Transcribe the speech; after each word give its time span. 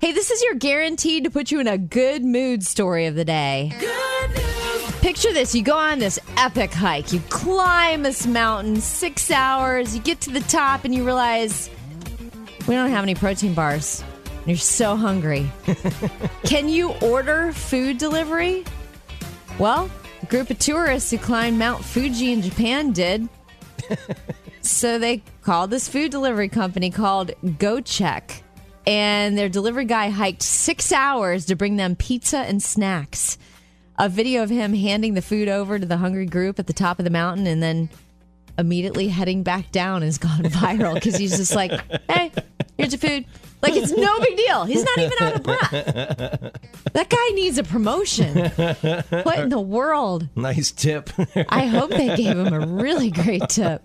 Hey, 0.00 0.12
this 0.12 0.30
is 0.30 0.42
your 0.42 0.54
guaranteed 0.54 1.24
to 1.24 1.30
put 1.30 1.50
you 1.50 1.60
in 1.60 1.68
a 1.68 1.76
good 1.76 2.24
mood 2.24 2.64
story 2.64 3.04
of 3.04 3.16
the 3.16 3.24
day. 3.24 3.70
Picture 5.02 5.30
this 5.30 5.54
you 5.54 5.62
go 5.62 5.76
on 5.76 5.98
this 5.98 6.18
epic 6.38 6.72
hike, 6.72 7.12
you 7.12 7.20
climb 7.28 8.02
this 8.02 8.26
mountain 8.26 8.80
six 8.80 9.30
hours, 9.30 9.94
you 9.94 10.00
get 10.00 10.18
to 10.22 10.30
the 10.30 10.40
top, 10.40 10.86
and 10.86 10.94
you 10.94 11.04
realize 11.04 11.68
we 12.66 12.74
don't 12.74 12.88
have 12.88 13.02
any 13.02 13.14
protein 13.14 13.52
bars. 13.52 14.02
You're 14.46 14.56
so 14.56 14.96
hungry. 14.96 15.50
Can 16.44 16.70
you 16.70 16.92
order 17.02 17.52
food 17.52 17.98
delivery? 17.98 18.64
Well, 19.58 19.90
a 20.22 20.26
group 20.26 20.48
of 20.48 20.58
tourists 20.58 21.10
who 21.10 21.18
climbed 21.18 21.58
Mount 21.58 21.84
Fuji 21.84 22.32
in 22.32 22.40
Japan 22.40 22.92
did. 22.92 23.28
so 24.62 24.98
they 24.98 25.22
called 25.42 25.68
this 25.68 25.90
food 25.90 26.10
delivery 26.10 26.48
company 26.48 26.90
called 26.90 27.32
GoCheck 27.44 28.40
and 28.90 29.38
their 29.38 29.48
delivery 29.48 29.84
guy 29.84 30.10
hiked 30.10 30.42
six 30.42 30.90
hours 30.90 31.46
to 31.46 31.54
bring 31.54 31.76
them 31.76 31.94
pizza 31.94 32.38
and 32.38 32.60
snacks. 32.60 33.38
A 34.00 34.08
video 34.08 34.42
of 34.42 34.50
him 34.50 34.74
handing 34.74 35.14
the 35.14 35.22
food 35.22 35.48
over 35.48 35.78
to 35.78 35.86
the 35.86 35.98
hungry 35.98 36.26
group 36.26 36.58
at 36.58 36.66
the 36.66 36.72
top 36.72 36.98
of 36.98 37.04
the 37.04 37.10
mountain 37.10 37.46
and 37.46 37.62
then 37.62 37.88
immediately 38.58 39.06
heading 39.06 39.44
back 39.44 39.70
down 39.70 40.02
has 40.02 40.18
gone 40.18 40.42
viral 40.42 40.94
because 40.94 41.14
he's 41.14 41.36
just 41.36 41.54
like, 41.54 41.70
hey, 42.10 42.32
here's 42.76 42.92
your 42.92 42.98
food. 42.98 43.26
Like 43.62 43.74
it's 43.74 43.92
no 43.92 44.18
big 44.18 44.36
deal. 44.36 44.64
He's 44.64 44.82
not 44.82 44.98
even 44.98 45.18
out 45.20 45.34
of 45.34 45.42
breath. 45.44 45.70
That 46.92 47.08
guy 47.10 47.28
needs 47.34 47.58
a 47.58 47.62
promotion. 47.62 48.48
What 48.48 49.38
in 49.38 49.50
the 49.50 49.60
world? 49.60 50.28
Nice 50.34 50.72
tip. 50.72 51.10
I 51.48 51.66
hope 51.66 51.90
they 51.90 52.16
gave 52.16 52.36
him 52.38 52.52
a 52.52 52.66
really 52.66 53.10
great 53.10 53.48
tip. 53.50 53.82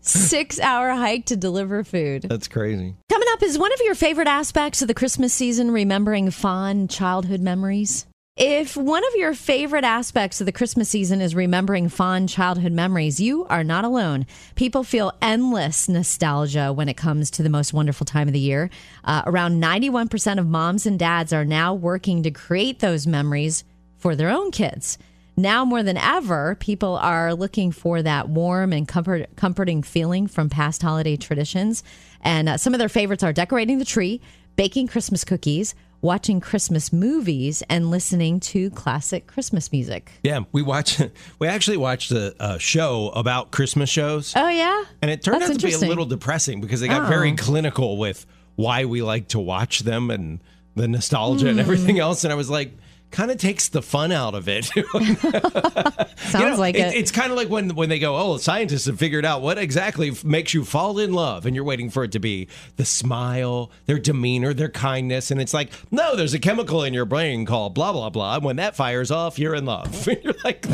Six 0.00 0.58
hour 0.58 0.90
hike 0.92 1.26
to 1.26 1.36
deliver 1.36 1.84
food. 1.84 2.22
That's 2.22 2.48
crazy. 2.48 2.96
Up 3.38 3.44
is 3.44 3.56
one 3.56 3.72
of 3.72 3.78
your 3.84 3.94
favorite 3.94 4.26
aspects 4.26 4.82
of 4.82 4.88
the 4.88 4.94
Christmas 4.94 5.32
season 5.32 5.70
remembering 5.70 6.32
fond 6.32 6.90
childhood 6.90 7.40
memories. 7.40 8.04
If 8.36 8.76
one 8.76 9.06
of 9.06 9.14
your 9.14 9.32
favorite 9.32 9.84
aspects 9.84 10.40
of 10.40 10.46
the 10.46 10.50
Christmas 10.50 10.88
season 10.88 11.20
is 11.20 11.36
remembering 11.36 11.88
fond 11.88 12.28
childhood 12.28 12.72
memories, 12.72 13.20
you 13.20 13.44
are 13.44 13.62
not 13.62 13.84
alone. 13.84 14.26
People 14.56 14.82
feel 14.82 15.12
endless 15.22 15.88
nostalgia 15.88 16.72
when 16.72 16.88
it 16.88 16.96
comes 16.96 17.30
to 17.30 17.44
the 17.44 17.48
most 17.48 17.72
wonderful 17.72 18.04
time 18.04 18.26
of 18.26 18.34
the 18.34 18.40
year. 18.40 18.70
Uh, 19.04 19.22
around 19.24 19.62
91% 19.62 20.40
of 20.40 20.48
moms 20.48 20.84
and 20.84 20.98
dads 20.98 21.32
are 21.32 21.44
now 21.44 21.72
working 21.72 22.24
to 22.24 22.32
create 22.32 22.80
those 22.80 23.06
memories 23.06 23.62
for 23.98 24.16
their 24.16 24.30
own 24.30 24.50
kids. 24.50 24.98
Now 25.38 25.64
more 25.64 25.84
than 25.84 25.96
ever, 25.96 26.56
people 26.56 26.96
are 26.96 27.32
looking 27.32 27.70
for 27.70 28.02
that 28.02 28.28
warm 28.28 28.72
and 28.72 28.88
comfort, 28.88 29.28
comforting 29.36 29.84
feeling 29.84 30.26
from 30.26 30.50
past 30.50 30.82
holiday 30.82 31.16
traditions. 31.16 31.84
And 32.22 32.48
uh, 32.48 32.56
some 32.56 32.74
of 32.74 32.80
their 32.80 32.88
favorites 32.88 33.22
are 33.22 33.32
decorating 33.32 33.78
the 33.78 33.84
tree, 33.84 34.20
baking 34.56 34.88
Christmas 34.88 35.22
cookies, 35.22 35.76
watching 36.00 36.40
Christmas 36.40 36.92
movies 36.92 37.62
and 37.70 37.88
listening 37.88 38.40
to 38.40 38.68
classic 38.70 39.28
Christmas 39.28 39.70
music. 39.70 40.10
Yeah, 40.24 40.40
we 40.50 40.60
watch. 40.62 41.00
We 41.38 41.46
actually 41.46 41.76
watched 41.76 42.10
a, 42.10 42.34
a 42.40 42.58
show 42.58 43.10
about 43.10 43.52
Christmas 43.52 43.88
shows. 43.88 44.32
Oh 44.34 44.48
yeah, 44.48 44.82
and 45.02 45.08
it 45.08 45.22
turned 45.22 45.40
That's 45.42 45.52
out 45.52 45.60
to 45.60 45.66
be 45.66 45.72
a 45.72 45.78
little 45.78 46.06
depressing 46.06 46.60
because 46.60 46.80
they 46.80 46.88
got 46.88 47.02
Oh. 47.04 47.08
very 47.08 47.32
clinical 47.36 47.96
with 47.96 48.26
why 48.56 48.86
we 48.86 49.02
like 49.02 49.28
to 49.28 49.38
watch 49.38 49.80
them 49.80 50.10
and 50.10 50.40
the 50.74 50.88
nostalgia 50.88 51.48
and 51.48 51.60
everything 51.60 52.00
else. 52.00 52.24
And 52.24 52.32
I 52.32 52.36
was 52.36 52.50
like, 52.50 52.72
kind 53.10 53.30
of 53.30 53.38
takes 53.38 53.68
the 53.68 53.82
fun 53.82 54.12
out 54.12 54.34
of 54.34 54.48
it. 54.48 54.64
Sounds 54.66 54.94
You 56.34 56.40
know, 56.40 56.56
like 56.58 56.74
it. 56.74 56.94
It's 56.94 57.10
kind 57.10 57.30
of 57.30 57.36
like 57.36 57.48
when 57.48 57.70
when 57.74 57.88
they 57.88 57.98
go, 57.98 58.16
oh, 58.16 58.36
scientists 58.36 58.86
have 58.86 58.98
figured 58.98 59.24
out 59.24 59.42
what 59.42 59.58
exactly 59.58 60.12
makes 60.24 60.54
you 60.54 60.64
fall 60.64 60.98
in 60.98 61.12
love, 61.12 61.46
and 61.46 61.54
you're 61.54 61.64
waiting 61.64 61.90
for 61.90 62.04
it 62.04 62.12
to 62.12 62.18
be 62.18 62.48
the 62.76 62.84
smile, 62.84 63.70
their 63.86 63.98
demeanor, 63.98 64.54
their 64.54 64.68
kindness, 64.68 65.30
and 65.30 65.40
it's 65.40 65.54
like, 65.54 65.72
no, 65.90 66.16
there's 66.16 66.34
a 66.34 66.38
chemical 66.38 66.82
in 66.84 66.94
your 66.94 67.04
brain 67.04 67.46
called 67.46 67.74
blah 67.74 67.92
blah 67.92 68.10
blah. 68.10 68.36
And 68.36 68.44
when 68.44 68.56
that 68.56 68.76
fires 68.76 69.10
off, 69.10 69.38
you're 69.38 69.54
in 69.54 69.64
love. 69.64 70.06
you're 70.22 70.34
like. 70.44 70.66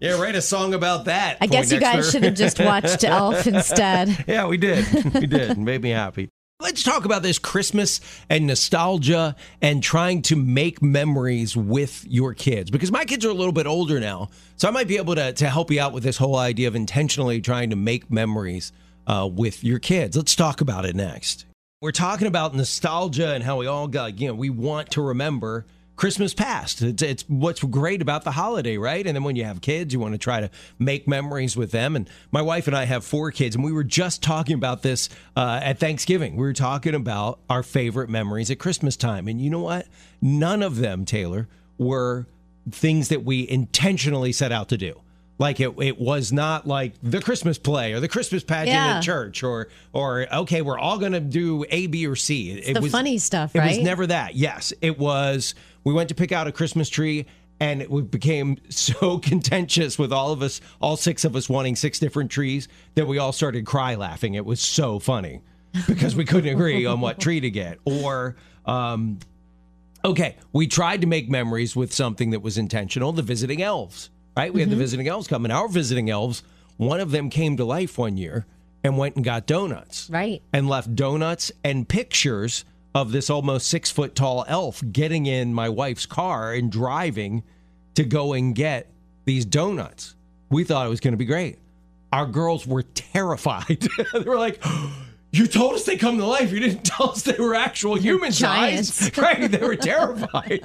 Yeah, 0.00 0.20
write 0.20 0.36
a 0.36 0.42
song 0.42 0.74
about 0.74 1.06
that. 1.06 1.38
I 1.40 1.48
guess 1.48 1.72
you 1.72 1.80
guys 1.80 2.08
should 2.12 2.22
have 2.22 2.34
just 2.34 2.60
watched 2.60 3.02
Elf 3.02 3.48
instead. 3.48 4.24
Yeah, 4.28 4.46
we 4.46 4.56
did. 4.56 4.86
We 5.12 5.26
did. 5.26 5.50
It 5.50 5.58
made 5.58 5.82
me 5.82 5.90
happy. 5.90 6.30
Let's 6.60 6.82
talk 6.82 7.04
about 7.04 7.22
this 7.22 7.38
Christmas 7.38 8.00
and 8.28 8.48
nostalgia 8.48 9.36
and 9.62 9.80
trying 9.80 10.22
to 10.22 10.34
make 10.34 10.82
memories 10.82 11.56
with 11.56 12.04
your 12.04 12.34
kids 12.34 12.68
because 12.68 12.90
my 12.90 13.04
kids 13.04 13.24
are 13.24 13.28
a 13.28 13.34
little 13.34 13.52
bit 13.52 13.68
older 13.68 14.00
now. 14.00 14.30
So 14.56 14.66
I 14.66 14.72
might 14.72 14.88
be 14.88 14.96
able 14.96 15.14
to, 15.14 15.32
to 15.34 15.48
help 15.48 15.70
you 15.70 15.80
out 15.80 15.92
with 15.92 16.02
this 16.02 16.16
whole 16.16 16.34
idea 16.34 16.66
of 16.66 16.74
intentionally 16.74 17.40
trying 17.40 17.70
to 17.70 17.76
make 17.76 18.10
memories 18.10 18.72
uh, 19.06 19.28
with 19.32 19.62
your 19.62 19.78
kids. 19.78 20.16
Let's 20.16 20.34
talk 20.34 20.60
about 20.60 20.84
it 20.84 20.96
next. 20.96 21.46
We're 21.80 21.92
talking 21.92 22.26
about 22.26 22.56
nostalgia 22.56 23.34
and 23.34 23.44
how 23.44 23.58
we 23.58 23.68
all 23.68 23.86
got, 23.86 24.18
you 24.18 24.26
know, 24.26 24.34
we 24.34 24.50
want 24.50 24.90
to 24.90 25.00
remember 25.00 25.64
Christmas 25.98 26.32
past. 26.32 26.80
It's, 26.80 27.02
it's 27.02 27.24
what's 27.28 27.62
great 27.62 28.00
about 28.00 28.22
the 28.24 28.30
holiday, 28.30 28.78
right? 28.78 29.04
And 29.04 29.16
then 29.16 29.24
when 29.24 29.34
you 29.36 29.44
have 29.44 29.60
kids, 29.60 29.92
you 29.92 29.98
want 30.00 30.14
to 30.14 30.18
try 30.18 30.40
to 30.40 30.48
make 30.78 31.06
memories 31.08 31.56
with 31.56 31.72
them. 31.72 31.96
And 31.96 32.08
my 32.30 32.40
wife 32.40 32.68
and 32.68 32.76
I 32.76 32.84
have 32.84 33.04
four 33.04 33.30
kids, 33.32 33.56
and 33.56 33.64
we 33.64 33.72
were 33.72 33.84
just 33.84 34.22
talking 34.22 34.54
about 34.54 34.82
this 34.82 35.08
uh, 35.36 35.60
at 35.62 35.78
Thanksgiving. 35.80 36.36
We 36.36 36.46
were 36.46 36.52
talking 36.52 36.94
about 36.94 37.40
our 37.50 37.62
favorite 37.64 38.08
memories 38.08 38.50
at 38.50 38.58
Christmas 38.60 38.96
time. 38.96 39.26
And 39.28 39.40
you 39.42 39.50
know 39.50 39.60
what? 39.60 39.88
None 40.22 40.62
of 40.62 40.76
them, 40.76 41.04
Taylor, 41.04 41.48
were 41.76 42.26
things 42.70 43.08
that 43.08 43.24
we 43.24 43.48
intentionally 43.48 44.30
set 44.32 44.52
out 44.52 44.68
to 44.68 44.76
do. 44.78 45.00
Like 45.40 45.60
it, 45.60 45.72
it 45.80 46.00
was 46.00 46.32
not 46.32 46.66
like 46.66 46.94
the 47.02 47.20
Christmas 47.20 47.58
play 47.58 47.92
or 47.92 48.00
the 48.00 48.08
Christmas 48.08 48.42
pageant 48.42 48.74
Yeah. 48.74 48.96
at 48.98 49.02
church 49.04 49.44
or 49.44 49.68
or 49.92 50.26
okay, 50.32 50.62
we're 50.62 50.78
all 50.78 50.98
going 50.98 51.12
to 51.12 51.20
do 51.20 51.64
A, 51.70 51.86
B, 51.86 52.08
or 52.08 52.16
C. 52.16 52.50
It, 52.58 52.74
the 52.74 52.88
funny 52.88 53.18
stuff, 53.18 53.54
it 53.54 53.62
was 53.62 53.78
never 53.78 54.06
that. 54.08 54.34
Yes, 54.34 54.72
it 54.80 54.98
was. 54.98 55.54
We 55.88 55.94
went 55.94 56.10
to 56.10 56.14
pick 56.14 56.32
out 56.32 56.46
a 56.46 56.52
Christmas 56.52 56.90
tree, 56.90 57.24
and 57.60 57.80
it 57.80 58.10
became 58.10 58.58
so 58.68 59.16
contentious 59.16 59.98
with 59.98 60.12
all 60.12 60.32
of 60.32 60.42
us, 60.42 60.60
all 60.82 60.98
six 60.98 61.24
of 61.24 61.34
us 61.34 61.48
wanting 61.48 61.76
six 61.76 61.98
different 61.98 62.30
trees, 62.30 62.68
that 62.94 63.06
we 63.06 63.16
all 63.16 63.32
started 63.32 63.64
cry 63.64 63.94
laughing. 63.94 64.34
It 64.34 64.44
was 64.44 64.60
so 64.60 64.98
funny 64.98 65.40
because 65.86 66.14
we 66.14 66.26
couldn't 66.26 66.52
agree 66.52 66.84
on 66.84 67.00
what 67.00 67.18
tree 67.18 67.40
to 67.40 67.48
get. 67.50 67.78
Or, 67.86 68.36
um, 68.66 69.18
okay, 70.04 70.36
we 70.52 70.66
tried 70.66 71.00
to 71.00 71.06
make 71.06 71.30
memories 71.30 71.74
with 71.74 71.90
something 71.94 72.32
that 72.32 72.40
was 72.40 72.58
intentional. 72.58 73.12
The 73.12 73.22
visiting 73.22 73.62
elves, 73.62 74.10
right? 74.36 74.52
We 74.52 74.60
had 74.60 74.68
the 74.68 74.76
visiting 74.76 75.08
elves 75.08 75.26
coming. 75.26 75.50
Our 75.50 75.68
visiting 75.68 76.10
elves, 76.10 76.42
one 76.76 77.00
of 77.00 77.12
them 77.12 77.30
came 77.30 77.56
to 77.56 77.64
life 77.64 77.96
one 77.96 78.18
year 78.18 78.44
and 78.84 78.98
went 78.98 79.16
and 79.16 79.24
got 79.24 79.46
donuts 79.46 80.10
Right. 80.10 80.42
and 80.52 80.68
left 80.68 80.94
donuts 80.94 81.50
and 81.64 81.88
pictures 81.88 82.66
of 82.98 83.12
this 83.12 83.30
almost 83.30 83.68
six 83.68 83.90
foot 83.92 84.14
tall 84.16 84.44
elf 84.48 84.82
getting 84.90 85.26
in 85.26 85.54
my 85.54 85.68
wife's 85.68 86.04
car 86.04 86.52
and 86.52 86.70
driving 86.72 87.44
to 87.94 88.02
go 88.04 88.32
and 88.32 88.54
get 88.56 88.90
these 89.24 89.44
donuts. 89.44 90.16
We 90.50 90.64
thought 90.64 90.84
it 90.84 90.90
was 90.90 90.98
going 91.00 91.12
to 91.12 91.18
be 91.18 91.24
great. 91.24 91.58
Our 92.12 92.26
girls 92.26 92.66
were 92.66 92.82
terrified. 92.82 93.86
they 94.12 94.20
were 94.20 94.38
like, 94.38 94.62
You 95.30 95.46
told 95.46 95.74
us 95.74 95.84
they 95.84 95.96
come 95.98 96.16
to 96.18 96.24
life. 96.26 96.50
You 96.50 96.58
didn't 96.58 96.84
tell 96.84 97.10
us 97.10 97.22
they 97.22 97.36
were 97.38 97.54
actual 97.54 97.94
human 97.96 98.32
size. 98.32 98.98
giants. 98.98 99.18
Right. 99.18 99.50
They 99.50 99.58
were 99.58 99.76
terrified. 99.76 100.62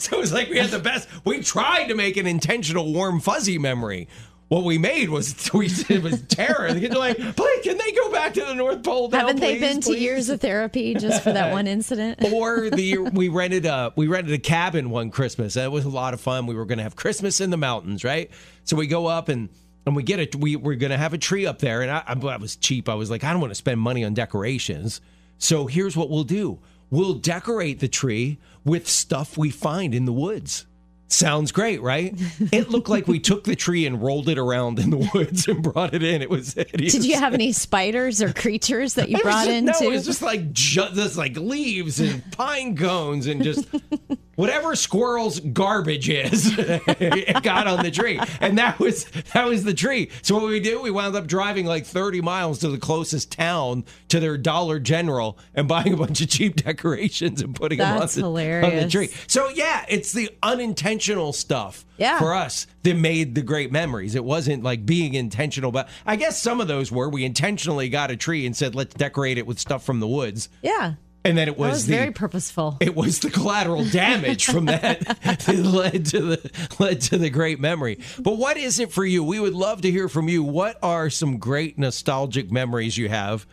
so 0.00 0.16
it 0.16 0.20
was 0.20 0.32
like 0.32 0.48
we 0.48 0.58
had 0.58 0.70
the 0.70 0.78
best. 0.80 1.08
We 1.24 1.42
tried 1.42 1.88
to 1.88 1.94
make 1.94 2.16
an 2.16 2.26
intentional 2.26 2.92
warm, 2.92 3.20
fuzzy 3.20 3.58
memory. 3.58 4.08
What 4.54 4.62
we 4.62 4.78
made 4.78 5.08
was 5.08 5.50
we 5.52 5.66
it 5.66 6.00
was 6.00 6.22
terror. 6.28 6.72
The 6.72 6.78
kids 6.78 6.94
were 6.94 7.00
like, 7.00 7.16
"Please, 7.16 7.64
can 7.64 7.76
they 7.76 7.90
go 7.90 8.12
back 8.12 8.34
to 8.34 8.44
the 8.44 8.54
North 8.54 8.84
Pole 8.84 9.08
now? 9.08 9.26
Haven't 9.26 9.40
they 9.40 9.58
please, 9.58 9.60
been 9.60 9.80
to 9.80 9.98
years 9.98 10.28
of 10.28 10.40
therapy 10.40 10.94
just 10.94 11.24
for 11.24 11.32
that 11.32 11.52
one 11.52 11.66
incident? 11.66 12.22
or 12.32 12.70
the 12.70 12.98
we 13.12 13.28
rented 13.28 13.66
a 13.66 13.92
we 13.96 14.06
rented 14.06 14.32
a 14.32 14.38
cabin 14.38 14.90
one 14.90 15.10
Christmas. 15.10 15.54
That 15.54 15.72
was 15.72 15.84
a 15.84 15.88
lot 15.88 16.14
of 16.14 16.20
fun. 16.20 16.46
We 16.46 16.54
were 16.54 16.66
going 16.66 16.78
to 16.78 16.84
have 16.84 16.94
Christmas 16.94 17.40
in 17.40 17.50
the 17.50 17.56
mountains, 17.56 18.04
right? 18.04 18.30
So 18.62 18.76
we 18.76 18.86
go 18.86 19.06
up 19.06 19.28
and 19.28 19.48
and 19.86 19.96
we 19.96 20.04
get 20.04 20.20
it. 20.20 20.36
We 20.36 20.54
we're 20.54 20.76
going 20.76 20.92
to 20.92 20.98
have 20.98 21.14
a 21.14 21.18
tree 21.18 21.46
up 21.46 21.58
there, 21.58 21.82
and 21.82 21.90
I, 21.90 22.04
I, 22.06 22.12
I 22.12 22.36
was 22.36 22.54
cheap. 22.54 22.88
I 22.88 22.94
was 22.94 23.10
like, 23.10 23.24
I 23.24 23.32
don't 23.32 23.40
want 23.40 23.50
to 23.50 23.56
spend 23.56 23.80
money 23.80 24.04
on 24.04 24.14
decorations. 24.14 25.00
So 25.36 25.66
here's 25.66 25.96
what 25.96 26.10
we'll 26.10 26.22
do: 26.22 26.60
we'll 26.90 27.14
decorate 27.14 27.80
the 27.80 27.88
tree 27.88 28.38
with 28.64 28.88
stuff 28.88 29.36
we 29.36 29.50
find 29.50 29.96
in 29.96 30.04
the 30.04 30.12
woods. 30.12 30.64
Sounds 31.08 31.52
great, 31.52 31.80
right? 31.82 32.14
It 32.52 32.70
looked 32.70 32.88
like 32.88 33.06
we 33.06 33.18
took 33.20 33.44
the 33.44 33.54
tree 33.56 33.86
and 33.86 34.02
rolled 34.02 34.28
it 34.28 34.38
around 34.38 34.78
in 34.78 34.90
the 34.90 35.10
woods 35.14 35.46
and 35.48 35.62
brought 35.62 35.94
it 35.94 36.02
in. 36.02 36.22
It 36.22 36.30
was 36.30 36.54
hideous. 36.54 36.92
Did 36.92 37.04
you 37.04 37.16
have 37.16 37.34
any 37.34 37.52
spiders 37.52 38.20
or 38.22 38.32
creatures 38.32 38.94
that 38.94 39.08
you 39.08 39.18
brought 39.18 39.46
just- 39.46 39.50
in 39.50 39.64
no, 39.66 39.72
it 39.80 39.90
was 39.90 40.04
just 40.04 40.22
like 40.22 40.52
just 40.52 41.16
like 41.16 41.36
leaves 41.36 42.00
and 42.00 42.22
pine 42.32 42.76
cones 42.76 43.26
and 43.26 43.42
just 43.42 43.66
whatever 44.36 44.74
squirrel's 44.76 45.40
garbage 45.40 46.08
is. 46.08 46.54
it 46.58 47.42
got 47.42 47.66
on 47.66 47.82
the 47.84 47.90
tree, 47.90 48.20
and 48.40 48.58
that 48.58 48.78
was 48.78 49.04
that 49.34 49.46
was 49.46 49.64
the 49.64 49.74
tree. 49.74 50.10
So 50.22 50.34
what 50.36 50.44
we 50.46 50.60
do, 50.60 50.80
we 50.80 50.90
wound 50.90 51.14
up 51.16 51.26
driving 51.26 51.66
like 51.66 51.86
30 51.86 52.20
miles 52.20 52.58
to 52.60 52.68
the 52.68 52.78
closest 52.78 53.32
town 53.32 53.84
to 54.08 54.20
their 54.20 54.36
Dollar 54.38 54.78
General 54.78 55.38
and 55.54 55.66
buying 55.68 55.92
a 55.92 55.96
bunch 55.96 56.20
of 56.20 56.28
cheap 56.28 56.56
decorations 56.64 57.42
and 57.42 57.54
putting 57.54 57.78
That's 57.78 58.14
them 58.16 58.24
on 58.24 58.34
the, 58.34 58.40
on 58.40 58.60
the 58.60 58.68
hilarious. 58.68 58.92
tree. 58.92 59.08
So 59.26 59.48
yeah, 59.48 59.84
it's 59.88 60.12
the 60.12 60.30
unintentional 60.42 61.32
stuff 61.32 61.84
Yeah. 61.96 62.18
for 62.18 62.34
us 62.34 62.66
that 62.82 62.96
made 62.96 63.34
the 63.34 63.42
great 63.42 63.70
memories. 63.72 64.14
It 64.14 64.24
wasn't 64.24 64.62
like 64.62 64.84
being 64.86 65.14
intentional, 65.14 65.70
but 65.72 65.88
I 66.06 66.16
guess 66.16 66.40
some 66.40 66.60
of 66.60 66.68
those 66.68 66.90
were. 66.92 67.08
We 67.08 67.24
intentionally 67.24 67.88
got 67.88 68.10
a 68.10 68.16
tree 68.16 68.46
and 68.46 68.56
said, 68.56 68.74
let's 68.74 68.94
decorate 68.94 69.38
it 69.38 69.46
with 69.46 69.58
stuff 69.58 69.84
from 69.84 70.00
the 70.00 70.08
woods. 70.08 70.48
yeah. 70.62 70.94
And 71.24 71.38
then 71.38 71.48
it 71.48 71.56
was, 71.56 71.72
was 71.72 71.86
the 71.86 71.96
very 71.96 72.10
purposeful. 72.10 72.76
It 72.80 72.94
was 72.94 73.20
the 73.20 73.30
collateral 73.30 73.84
damage 73.86 74.44
from 74.44 74.66
that 74.66 75.00
that 75.22 75.56
led 75.56 76.06
to 76.06 76.20
the 76.20 76.50
led 76.78 77.00
to 77.02 77.16
the 77.16 77.30
great 77.30 77.58
memory. 77.58 78.00
But 78.18 78.36
what 78.36 78.58
is 78.58 78.78
it 78.78 78.92
for 78.92 79.06
you? 79.06 79.24
We 79.24 79.40
would 79.40 79.54
love 79.54 79.80
to 79.82 79.90
hear 79.90 80.08
from 80.08 80.28
you. 80.28 80.42
What 80.42 80.78
are 80.82 81.08
some 81.08 81.38
great 81.38 81.78
nostalgic 81.78 82.52
memories 82.52 82.98
you 82.98 83.08
have 83.08 83.46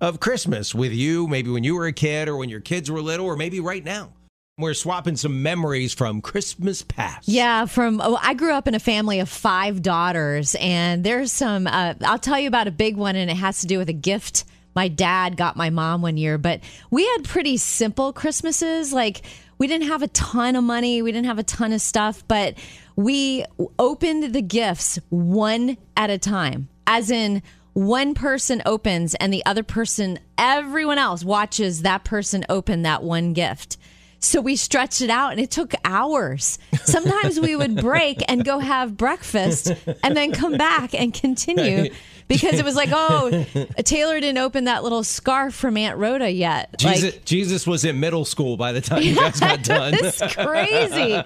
of 0.00 0.20
Christmas 0.20 0.74
with 0.74 0.92
you? 0.92 1.28
Maybe 1.28 1.50
when 1.50 1.64
you 1.64 1.74
were 1.74 1.86
a 1.86 1.92
kid, 1.92 2.28
or 2.28 2.36
when 2.38 2.48
your 2.48 2.60
kids 2.60 2.90
were 2.90 3.02
little, 3.02 3.26
or 3.26 3.36
maybe 3.36 3.60
right 3.60 3.84
now. 3.84 4.14
We're 4.58 4.74
swapping 4.74 5.16
some 5.16 5.42
memories 5.42 5.94
from 5.94 6.20
Christmas 6.20 6.82
past. 6.82 7.26
Yeah, 7.26 7.64
from 7.64 8.00
oh, 8.02 8.18
I 8.20 8.34
grew 8.34 8.52
up 8.52 8.68
in 8.68 8.74
a 8.74 8.78
family 8.78 9.20
of 9.20 9.28
five 9.28 9.82
daughters, 9.82 10.54
and 10.60 11.04
there's 11.04 11.32
some. 11.32 11.66
Uh, 11.66 11.94
I'll 12.02 12.18
tell 12.18 12.38
you 12.38 12.48
about 12.48 12.68
a 12.68 12.70
big 12.70 12.96
one, 12.96 13.16
and 13.16 13.30
it 13.30 13.36
has 13.36 13.62
to 13.62 13.66
do 13.66 13.78
with 13.78 13.88
a 13.88 13.94
gift 13.94 14.44
my 14.74 14.88
dad 14.88 15.36
got 15.36 15.56
my 15.56 15.70
mom 15.70 16.02
one 16.02 16.16
year. 16.16 16.38
But 16.38 16.60
we 16.90 17.06
had 17.06 17.24
pretty 17.24 17.56
simple 17.56 18.12
Christmases. 18.12 18.92
Like 18.92 19.22
we 19.58 19.66
didn't 19.66 19.88
have 19.88 20.02
a 20.02 20.08
ton 20.08 20.56
of 20.56 20.64
money, 20.64 21.02
we 21.02 21.12
didn't 21.12 21.26
have 21.26 21.38
a 21.38 21.44
ton 21.44 21.72
of 21.72 21.80
stuff, 21.80 22.26
but 22.26 22.54
we 22.96 23.44
opened 23.78 24.34
the 24.34 24.42
gifts 24.42 24.98
one 25.08 25.76
at 25.96 26.10
a 26.10 26.18
time, 26.18 26.68
as 26.86 27.10
in 27.10 27.42
one 27.72 28.14
person 28.14 28.60
opens 28.66 29.14
and 29.14 29.32
the 29.32 29.44
other 29.46 29.62
person, 29.62 30.18
everyone 30.36 30.98
else 30.98 31.24
watches 31.24 31.82
that 31.82 32.04
person 32.04 32.44
open 32.48 32.82
that 32.82 33.02
one 33.02 33.32
gift. 33.32 33.78
So 34.24 34.40
we 34.40 34.54
stretched 34.54 35.02
it 35.02 35.10
out 35.10 35.32
and 35.32 35.40
it 35.40 35.50
took 35.50 35.74
hours. 35.84 36.58
Sometimes 36.84 37.40
we 37.40 37.56
would 37.56 37.76
break 37.76 38.22
and 38.28 38.44
go 38.44 38.60
have 38.60 38.96
breakfast 38.96 39.72
and 40.04 40.16
then 40.16 40.30
come 40.32 40.56
back 40.56 40.94
and 40.94 41.12
continue 41.12 41.92
because 42.28 42.54
it 42.54 42.64
was 42.64 42.76
like, 42.76 42.90
oh, 42.92 43.44
Taylor 43.84 44.20
didn't 44.20 44.38
open 44.38 44.64
that 44.64 44.84
little 44.84 45.02
scarf 45.02 45.54
from 45.54 45.76
Aunt 45.76 45.98
Rhoda 45.98 46.30
yet. 46.30 46.78
Jesus, 46.78 47.14
like, 47.14 47.24
Jesus 47.24 47.66
was 47.66 47.84
in 47.84 47.98
middle 47.98 48.24
school 48.24 48.56
by 48.56 48.70
the 48.70 48.80
time 48.80 49.02
you 49.02 49.16
guys 49.16 49.40
got 49.40 49.62
done. 49.64 49.92
It's 49.94 50.20
crazy. 50.34 51.20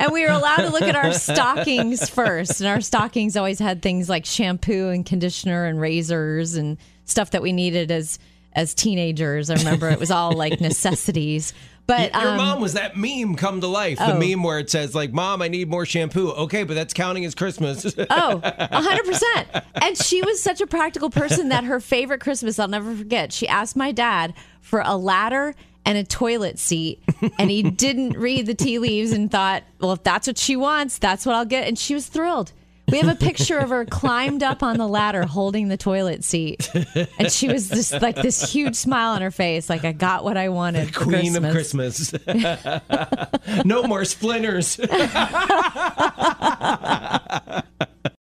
And 0.00 0.12
we 0.12 0.26
were 0.26 0.32
allowed 0.32 0.62
to 0.62 0.70
look 0.70 0.82
at 0.82 0.96
our 0.96 1.12
stockings 1.12 2.10
first. 2.10 2.60
And 2.60 2.68
our 2.68 2.80
stockings 2.80 3.36
always 3.36 3.60
had 3.60 3.80
things 3.80 4.08
like 4.08 4.26
shampoo 4.26 4.88
and 4.88 5.06
conditioner 5.06 5.66
and 5.66 5.80
razors 5.80 6.56
and 6.56 6.78
stuff 7.04 7.30
that 7.30 7.42
we 7.42 7.52
needed 7.52 7.92
as 7.92 8.18
as 8.52 8.74
teenagers. 8.74 9.48
I 9.48 9.54
remember 9.54 9.88
it 9.88 10.00
was 10.00 10.10
all 10.10 10.32
like 10.32 10.60
necessities. 10.60 11.54
But 11.90 12.12
your 12.14 12.30
um, 12.32 12.36
mom 12.36 12.60
was 12.60 12.74
that 12.74 12.96
meme 12.96 13.34
come 13.36 13.60
to 13.60 13.66
life. 13.66 13.98
The 13.98 14.14
Oh. 14.14 14.18
meme 14.18 14.42
where 14.42 14.58
it 14.58 14.70
says 14.70 14.94
like, 14.94 15.12
"Mom, 15.12 15.42
I 15.42 15.48
need 15.48 15.68
more 15.68 15.84
shampoo." 15.84 16.30
Okay, 16.30 16.62
but 16.64 16.74
that's 16.74 16.94
counting 16.94 17.24
as 17.24 17.34
Christmas. 17.34 17.84
Oh, 18.10 18.40
100%. 18.42 19.64
And 19.82 19.96
she 19.96 20.22
was 20.22 20.42
such 20.42 20.60
a 20.60 20.66
practical 20.66 21.10
person 21.10 21.48
that 21.50 21.64
her 21.64 21.80
favorite 21.80 22.20
Christmas, 22.20 22.58
I'll 22.58 22.68
never 22.68 22.94
forget, 22.94 23.32
she 23.32 23.46
asked 23.48 23.76
my 23.76 23.92
dad 23.92 24.34
for 24.60 24.82
a 24.84 24.96
ladder 24.96 25.54
and 25.84 25.96
a 25.98 26.04
toilet 26.04 26.58
seat. 26.58 27.02
And 27.38 27.50
he 27.50 27.62
didn't 27.62 28.16
read 28.16 28.46
the 28.46 28.54
tea 28.54 28.78
leaves 28.78 29.12
and 29.12 29.30
thought, 29.30 29.62
well, 29.80 29.92
if 29.92 30.02
that's 30.02 30.26
what 30.26 30.38
she 30.38 30.56
wants, 30.56 30.98
that's 30.98 31.24
what 31.26 31.34
I'll 31.34 31.44
get. 31.44 31.66
And 31.66 31.78
she 31.78 31.94
was 31.94 32.06
thrilled. 32.06 32.52
We 32.90 32.98
have 32.98 33.08
a 33.08 33.14
picture 33.14 33.58
of 33.58 33.70
her 33.70 33.84
climbed 33.84 34.42
up 34.42 34.62
on 34.62 34.76
the 34.76 34.88
ladder 34.88 35.24
holding 35.24 35.68
the 35.68 35.76
toilet 35.76 36.24
seat. 36.24 36.70
And 37.18 37.30
she 37.30 37.48
was 37.48 37.68
just 37.68 37.92
like 38.00 38.16
this 38.16 38.52
huge 38.52 38.76
smile 38.76 39.12
on 39.12 39.22
her 39.22 39.30
face, 39.30 39.68
like, 39.68 39.84
I 39.84 39.92
got 39.92 40.24
what 40.24 40.36
I 40.36 40.48
wanted. 40.48 40.94
for 40.94 41.04
Queen 41.04 41.36
of 41.36 41.50
Christmas. 41.52 42.12
no 43.64 43.82
more 43.84 44.04
splinters. 44.04 44.80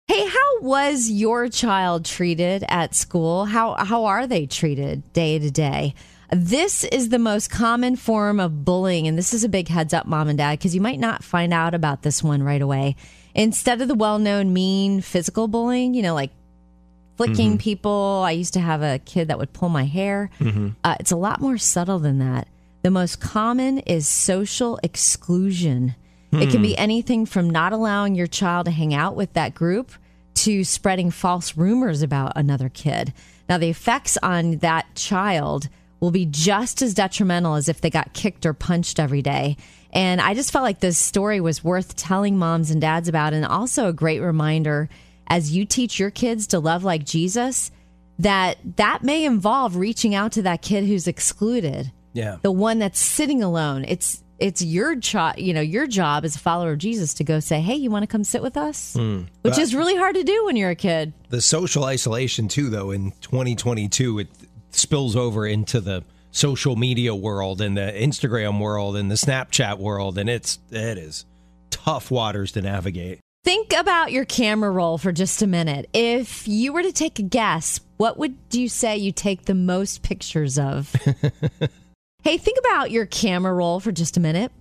Hey, 0.10 0.26
how 0.26 0.62
was 0.62 1.12
your 1.12 1.50
child 1.50 2.06
treated 2.06 2.64
at 2.70 2.96
school? 2.96 3.44
How 3.44 3.76
how 3.76 4.06
are 4.06 4.26
they 4.26 4.46
treated 4.46 5.04
day 5.12 5.38
to 5.38 5.52
day? 5.52 5.94
This 6.32 6.86
is 6.86 7.10
the 7.10 7.20
most 7.20 7.50
common 7.50 7.98
form 7.98 8.40
of 8.40 8.64
bullying, 8.64 9.06
and 9.08 9.18
this 9.18 9.34
is 9.34 9.44
a 9.44 9.50
big 9.50 9.68
heads 9.68 9.94
up, 9.94 10.06
mom 10.06 10.30
and 10.30 10.38
dad, 10.38 10.60
because 10.60 10.74
you 10.74 10.82
might 10.82 11.00
not 11.00 11.24
find 11.26 11.54
out 11.54 11.74
about 11.74 12.04
this 12.04 12.24
one 12.24 12.42
right 12.42 12.62
away. 12.62 12.96
Instead 13.38 13.82
of 13.82 13.88
the 13.88 13.96
well 13.96 14.20
known 14.20 14.52
mean 14.52 15.00
physical 15.00 15.48
bullying, 15.48 15.94
you 15.94 16.02
know, 16.02 16.14
like 16.14 16.32
flicking 17.18 17.52
mm-hmm. 17.52 17.58
people. 17.58 18.24
I 18.26 18.32
used 18.32 18.54
to 18.54 18.60
have 18.60 18.82
a 18.82 19.00
kid 19.00 19.28
that 19.28 19.40
would 19.40 19.52
pull 19.52 19.70
my 19.70 19.84
hair. 19.84 20.30
Mm-hmm. 20.40 20.70
Uh, 20.84 20.96
it's 21.00 21.12
a 21.12 21.18
lot 21.18 21.42
more 21.42 21.58
subtle 21.58 22.00
than 22.00 22.20
that. 22.20 22.48
The 22.84 22.92
most 22.92 23.20
common 23.20 23.80
is 23.80 24.08
social 24.08 24.80
exclusion. 24.84 25.96
It 26.32 26.52
can 26.52 26.62
be 26.62 26.74
hmm. 26.74 26.82
anything 26.82 27.26
from 27.26 27.50
not 27.50 27.74
allowing 27.74 28.14
your 28.14 28.28
child 28.28 28.66
to 28.66 28.72
hang 28.72 28.94
out 28.94 29.16
with 29.16 29.34
that 29.34 29.56
group 29.56 29.92
to 30.36 30.64
spreading 30.64 31.10
false 31.10 31.58
rumors 31.58 32.02
about 32.02 32.34
another 32.36 32.70
kid. 32.70 33.14
Now, 33.50 33.58
the 33.58 33.70
effects 33.70 34.18
on 34.22 34.58
that 34.58 34.94
child 34.94 35.70
will 36.00 36.12
be 36.12 36.26
just 36.26 36.82
as 36.82 36.94
detrimental 36.94 37.56
as 37.56 37.70
if 37.70 37.82
they 37.82 37.90
got 37.90 38.14
kicked 38.14 38.46
or 38.46 38.54
punched 38.54 39.00
every 39.00 39.22
day. 39.22 39.58
And 39.92 40.22
I 40.22 40.34
just 40.34 40.52
felt 40.52 40.64
like 40.64 40.80
this 40.80 40.98
story 40.98 41.40
was 41.40 41.64
worth 41.64 41.96
telling 41.96 42.38
moms 42.38 42.70
and 42.70 42.82
dads 42.82 43.08
about, 43.08 43.34
and 43.34 43.46
also 43.46 43.88
a 43.88 43.94
great 43.94 44.20
reminder 44.20 44.90
as 45.28 45.56
you 45.56 45.66
teach 45.66 46.00
your 46.00 46.12
kids 46.12 46.48
to 46.48 46.60
love 46.60 46.84
like 46.84 47.04
Jesus, 47.04 47.72
that 48.20 48.58
that 48.78 49.04
may 49.04 49.26
involve 49.26 49.76
reaching 49.76 50.14
out 50.14 50.34
to 50.34 50.42
that 50.44 50.62
kid 50.62 50.86
who's 50.86 51.08
excluded 51.08 51.92
yeah. 52.18 52.38
the 52.42 52.52
one 52.52 52.80
that's 52.80 53.00
sitting 53.00 53.44
alone. 53.44 53.86
It's 53.88 54.24
it's 54.40 54.62
your 54.62 54.96
job, 54.96 55.40
you 55.40 55.52
know, 55.54 55.62
your 55.62 55.88
job 55.88 56.24
as 56.24 56.36
a 56.36 56.40
follower 56.40 56.74
of 56.74 56.78
Jesus 56.78 57.16
to 57.16 57.24
go 57.24 57.40
say, 57.40 57.60
"Hey, 57.60 57.76
you 57.76 57.90
want 57.90 58.04
to 58.04 58.08
come 58.08 58.24
sit 58.24 58.42
with 58.42 58.58
us?" 58.58 58.94
Hmm. 58.94 59.22
Which 59.42 59.58
is 59.58 59.74
really 59.74 59.96
hard 59.96 60.16
to 60.16 60.24
do 60.24 60.46
when 60.46 60.56
you're 60.56 60.70
a 60.70 60.76
kid. 60.76 61.14
The 61.30 61.42
social 61.42 61.86
isolation 61.86 62.48
too, 62.48 62.70
though, 62.70 62.92
in 62.92 63.12
2022, 63.22 64.20
it 64.20 64.28
spills 64.72 65.16
over 65.16 65.46
into 65.46 65.82
the 65.82 66.04
social 66.32 66.76
media 66.76 67.16
world 67.16 67.62
and 67.62 67.78
the 67.78 67.94
Instagram 67.96 68.60
world 68.60 68.96
and 68.96 69.10
the 69.10 69.16
Snapchat 69.16 69.80
world, 69.80 70.18
and 70.18 70.30
it's 70.30 70.60
it 70.70 70.98
is 70.98 71.26
tough 71.70 72.12
waters 72.12 72.52
to 72.54 72.62
navigate. 72.62 73.20
Think 73.44 73.74
about 73.74 74.12
your 74.12 74.26
camera 74.26 74.70
roll 74.70 74.98
for 74.98 75.12
just 75.12 75.42
a 75.42 75.48
minute. 75.48 75.90
If 75.94 76.48
you 76.48 76.74
were 76.74 76.84
to 76.84 76.92
take 76.92 77.18
a 77.18 77.24
guess, 77.24 77.80
what 77.96 78.18
would 78.18 78.38
you 78.52 78.68
say 78.68 78.98
you 78.98 79.12
take 79.12 79.46
the 79.46 79.56
most 79.56 80.04
pictures 80.04 80.60
of? 80.60 80.92
hey, 82.24 82.38
think 82.38 82.60
about 82.60 82.92
your 82.92 83.06
camera 83.06 83.54
roll 83.54 83.80
for 83.80 83.92
just 83.94 84.18
a 84.18 84.20
minute. 84.20 84.52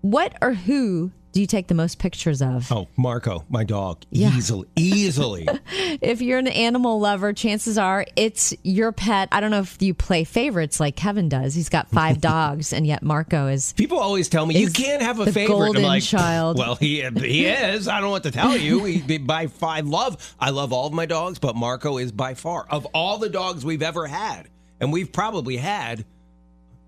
What 0.00 0.34
or 0.40 0.54
who 0.54 1.12
do 1.36 1.42
you 1.42 1.46
take 1.46 1.66
the 1.66 1.74
most 1.74 1.98
pictures 1.98 2.40
of? 2.40 2.72
Oh, 2.72 2.88
Marco, 2.96 3.44
my 3.50 3.62
dog, 3.62 3.98
Yeah. 4.10 4.34
easily, 4.34 4.66
easily. 4.74 5.46
if 6.00 6.22
you're 6.22 6.38
an 6.38 6.46
animal 6.46 6.98
lover, 6.98 7.34
chances 7.34 7.76
are 7.76 8.06
it's 8.16 8.54
your 8.62 8.90
pet. 8.90 9.28
I 9.32 9.40
don't 9.42 9.50
know 9.50 9.60
if 9.60 9.76
you 9.82 9.92
play 9.92 10.24
favorites 10.24 10.80
like 10.80 10.96
Kevin 10.96 11.28
does. 11.28 11.54
He's 11.54 11.68
got 11.68 11.90
five 11.90 12.20
dogs, 12.22 12.72
and 12.72 12.86
yet 12.86 13.02
Marco 13.02 13.48
is. 13.48 13.74
People 13.74 13.98
always 13.98 14.30
tell 14.30 14.46
me 14.46 14.58
you 14.58 14.70
can't 14.70 15.02
have 15.02 15.20
a 15.20 15.26
favorite. 15.30 15.48
Golden 15.48 15.82
like, 15.82 16.02
child. 16.02 16.56
Well, 16.56 16.76
he 16.76 17.02
he 17.02 17.44
is. 17.44 17.86
I 17.86 17.96
don't 17.96 18.04
know 18.04 18.10
what 18.12 18.22
to 18.22 18.30
tell 18.30 18.56
you. 18.56 18.86
He, 18.86 19.00
he 19.00 19.18
by 19.18 19.48
five 19.48 19.86
love. 19.86 20.34
I 20.40 20.48
love 20.48 20.72
all 20.72 20.86
of 20.86 20.94
my 20.94 21.04
dogs, 21.04 21.38
but 21.38 21.54
Marco 21.54 21.98
is 21.98 22.12
by 22.12 22.32
far 22.32 22.66
of 22.70 22.86
all 22.94 23.18
the 23.18 23.28
dogs 23.28 23.62
we've 23.62 23.82
ever 23.82 24.06
had, 24.06 24.48
and 24.80 24.90
we've 24.90 25.12
probably 25.12 25.58
had. 25.58 26.06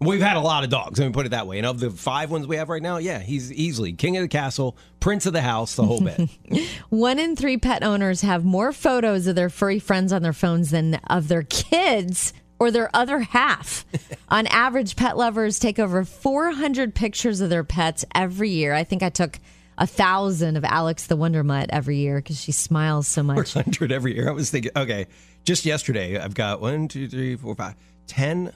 We've 0.00 0.21
had 0.21 0.37
a 0.37 0.40
lot 0.40 0.62
of 0.62 0.71
dogs. 0.71 0.99
Let 1.00 1.07
me 1.07 1.12
put 1.12 1.26
it 1.26 1.31
that 1.31 1.47
way. 1.47 1.59
And 1.59 1.67
of 1.67 1.81
the 1.81 1.90
five 1.90 2.31
ones 2.31 2.47
we 2.47 2.57
have 2.57 2.69
right 2.69 2.83
now, 2.83 2.99
yeah, 2.99 3.19
he's 3.19 3.52
easily 3.52 3.93
king 3.93 4.17
of 4.17 4.23
the 4.23 4.28
castle, 4.28 4.76
prince 5.00 5.26
of 5.26 5.33
the 5.33 5.43
house, 5.43 5.75
the 5.75 5.85
whole 5.85 6.00
bit. 6.00 6.28
One 6.88 7.19
in 7.19 7.35
three 7.35 7.57
pet 7.57 7.83
owners 7.83 8.21
have 8.21 8.45
more 8.45 8.73
photos 8.73 9.26
of 9.26 9.35
their 9.35 9.50
furry 9.50 9.81
friends 9.81 10.12
on 10.12 10.23
their 10.23 10.33
phones 10.33 10.71
than 10.71 10.97
of 11.09 11.26
their 11.28 11.43
kids 11.43 12.33
or 12.61 12.71
their 12.71 12.95
other 12.95 13.21
half. 13.21 13.85
on 14.28 14.47
average, 14.49 14.95
pet 14.95 15.17
lovers 15.17 15.59
take 15.59 15.78
over 15.78 16.05
400 16.05 16.95
pictures 16.95 17.40
of 17.40 17.50
their 17.50 17.64
pets 17.64 18.05
every 18.14 18.50
year. 18.50 18.75
I 18.75 18.85
think 18.85 19.02
I 19.02 19.11
took 19.11 19.40
a 19.78 19.87
thousand 19.87 20.57
of 20.57 20.64
Alex 20.64 21.07
the 21.07 21.17
Wonder 21.17 21.45
Mutt 21.45 21.71
every 21.71 21.99
year 21.99 22.17
because 22.17 22.40
she 22.40 22.52
smiles 22.52 23.07
so 23.07 23.23
much. 23.23 23.52
400 23.52 23.93
every 23.93 24.14
year. 24.14 24.28
I 24.28 24.33
was 24.33 24.50
thinking, 24.50 24.73
okay, 24.76 25.07
just 25.45 25.64
yesterday, 25.64 26.19
I've 26.19 26.35
got 26.35 26.61
one, 26.61 26.88
two, 26.88 27.09
three, 27.09 27.37
four, 27.37 27.55
five, 27.55 27.75
10, 28.09 28.52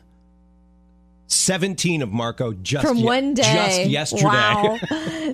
17 1.33 2.03
of 2.03 2.13
Marco 2.13 2.53
just 2.53 2.87
From 2.87 2.99
ye- 2.99 3.05
one 3.05 3.35
day. 3.35 3.43
Just 3.43 3.91
yesterday. 3.91 4.25
Wow. 4.25 4.79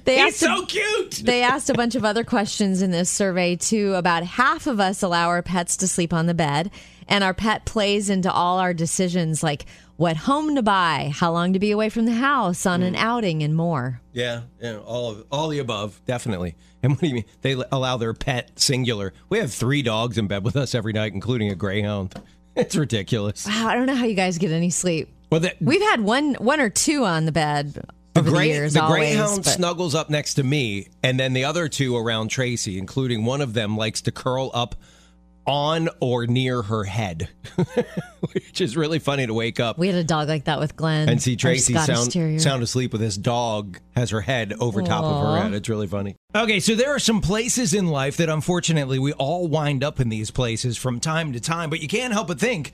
They 0.04 0.22
He's 0.22 0.34
asked 0.34 0.38
so 0.38 0.66
cute. 0.66 1.22
They 1.24 1.42
asked 1.42 1.70
a 1.70 1.74
bunch 1.74 1.94
of 1.94 2.04
other 2.04 2.22
questions 2.22 2.82
in 2.82 2.90
this 2.90 3.10
survey 3.10 3.56
too. 3.56 3.94
About 3.94 4.22
half 4.22 4.66
of 4.66 4.80
us 4.80 5.02
allow 5.02 5.28
our 5.28 5.42
pets 5.42 5.78
to 5.78 5.88
sleep 5.88 6.12
on 6.12 6.26
the 6.26 6.34
bed, 6.34 6.70
and 7.08 7.24
our 7.24 7.34
pet 7.34 7.64
plays 7.64 8.08
into 8.08 8.30
all 8.30 8.58
our 8.58 8.72
decisions 8.72 9.42
like 9.42 9.66
what 9.96 10.16
home 10.16 10.54
to 10.54 10.62
buy, 10.62 11.10
how 11.12 11.32
long 11.32 11.54
to 11.54 11.58
be 11.58 11.72
away 11.72 11.88
from 11.88 12.04
the 12.04 12.12
house 12.12 12.64
on 12.66 12.82
an 12.82 12.94
mm. 12.94 12.98
outing, 12.98 13.42
and 13.42 13.56
more. 13.56 14.00
Yeah, 14.12 14.42
yeah, 14.60 14.76
all 14.78 15.10
of 15.10 15.24
all 15.32 15.48
the 15.48 15.58
above, 15.58 16.00
definitely. 16.06 16.54
And 16.82 16.92
what 16.92 17.00
do 17.00 17.08
you 17.08 17.14
mean? 17.14 17.24
They 17.42 17.52
allow 17.72 17.96
their 17.96 18.14
pet 18.14 18.52
singular. 18.56 19.12
We 19.28 19.38
have 19.38 19.52
three 19.52 19.82
dogs 19.82 20.16
in 20.16 20.28
bed 20.28 20.44
with 20.44 20.54
us 20.54 20.74
every 20.74 20.92
night, 20.92 21.12
including 21.12 21.50
a 21.50 21.56
greyhound. 21.56 22.14
It's 22.56 22.74
ridiculous. 22.74 23.46
Wow, 23.46 23.68
I 23.68 23.74
don't 23.76 23.86
know 23.86 23.94
how 23.94 24.04
you 24.04 24.16
guys 24.16 24.36
get 24.36 24.50
any 24.50 24.70
sleep. 24.70 25.08
Well, 25.30 25.40
the, 25.40 25.54
We've 25.60 25.82
had 25.82 26.00
one, 26.00 26.34
one 26.34 26.60
or 26.60 26.70
two 26.70 27.04
on 27.04 27.24
the 27.26 27.32
bed 27.32 27.74
the, 28.14 28.20
over 28.20 28.30
the 28.30 28.46
years. 28.46 28.72
the 28.74 28.82
always, 28.82 28.98
greyhound 28.98 29.44
but- 29.44 29.50
snuggles 29.50 29.94
up 29.94 30.10
next 30.10 30.34
to 30.34 30.42
me, 30.42 30.88
and 31.02 31.18
then 31.20 31.32
the 31.34 31.44
other 31.44 31.68
two 31.68 31.96
around 31.96 32.28
Tracy, 32.28 32.78
including 32.78 33.24
one 33.24 33.40
of 33.40 33.52
them 33.54 33.76
likes 33.76 34.00
to 34.02 34.12
curl 34.12 34.50
up 34.54 34.74
on 35.46 35.88
or 36.00 36.26
near 36.26 36.60
her 36.60 36.84
head, 36.84 37.26
which 38.32 38.60
is 38.60 38.76
really 38.76 38.98
funny 38.98 39.26
to 39.26 39.32
wake 39.32 39.58
up 39.58 39.78
We 39.78 39.86
had 39.86 39.96
a 39.96 40.04
dog 40.04 40.28
like 40.28 40.44
that 40.44 40.60
with 40.60 40.76
Glenn. 40.76 41.08
and 41.08 41.22
see 41.22 41.36
Tracy 41.36 41.72
sound, 41.72 42.12
sound 42.42 42.62
asleep 42.62 42.92
with 42.92 43.00
this 43.00 43.16
dog 43.16 43.78
has 43.96 44.10
her 44.10 44.20
head 44.20 44.52
over 44.60 44.82
top 44.82 45.04
of 45.04 45.22
her 45.26 45.42
head. 45.42 45.54
It's 45.54 45.70
really 45.70 45.86
funny. 45.86 46.16
Okay, 46.34 46.60
so 46.60 46.74
there 46.74 46.94
are 46.94 46.98
some 46.98 47.22
places 47.22 47.72
in 47.72 47.86
life 47.86 48.18
that 48.18 48.28
unfortunately 48.28 48.98
we 48.98 49.14
all 49.14 49.48
wind 49.48 49.82
up 49.82 50.00
in 50.00 50.10
these 50.10 50.30
places 50.30 50.76
from 50.76 51.00
time 51.00 51.32
to 51.32 51.40
time, 51.40 51.70
but 51.70 51.80
you 51.80 51.88
can't 51.88 52.12
help 52.12 52.28
but 52.28 52.38
think, 52.38 52.72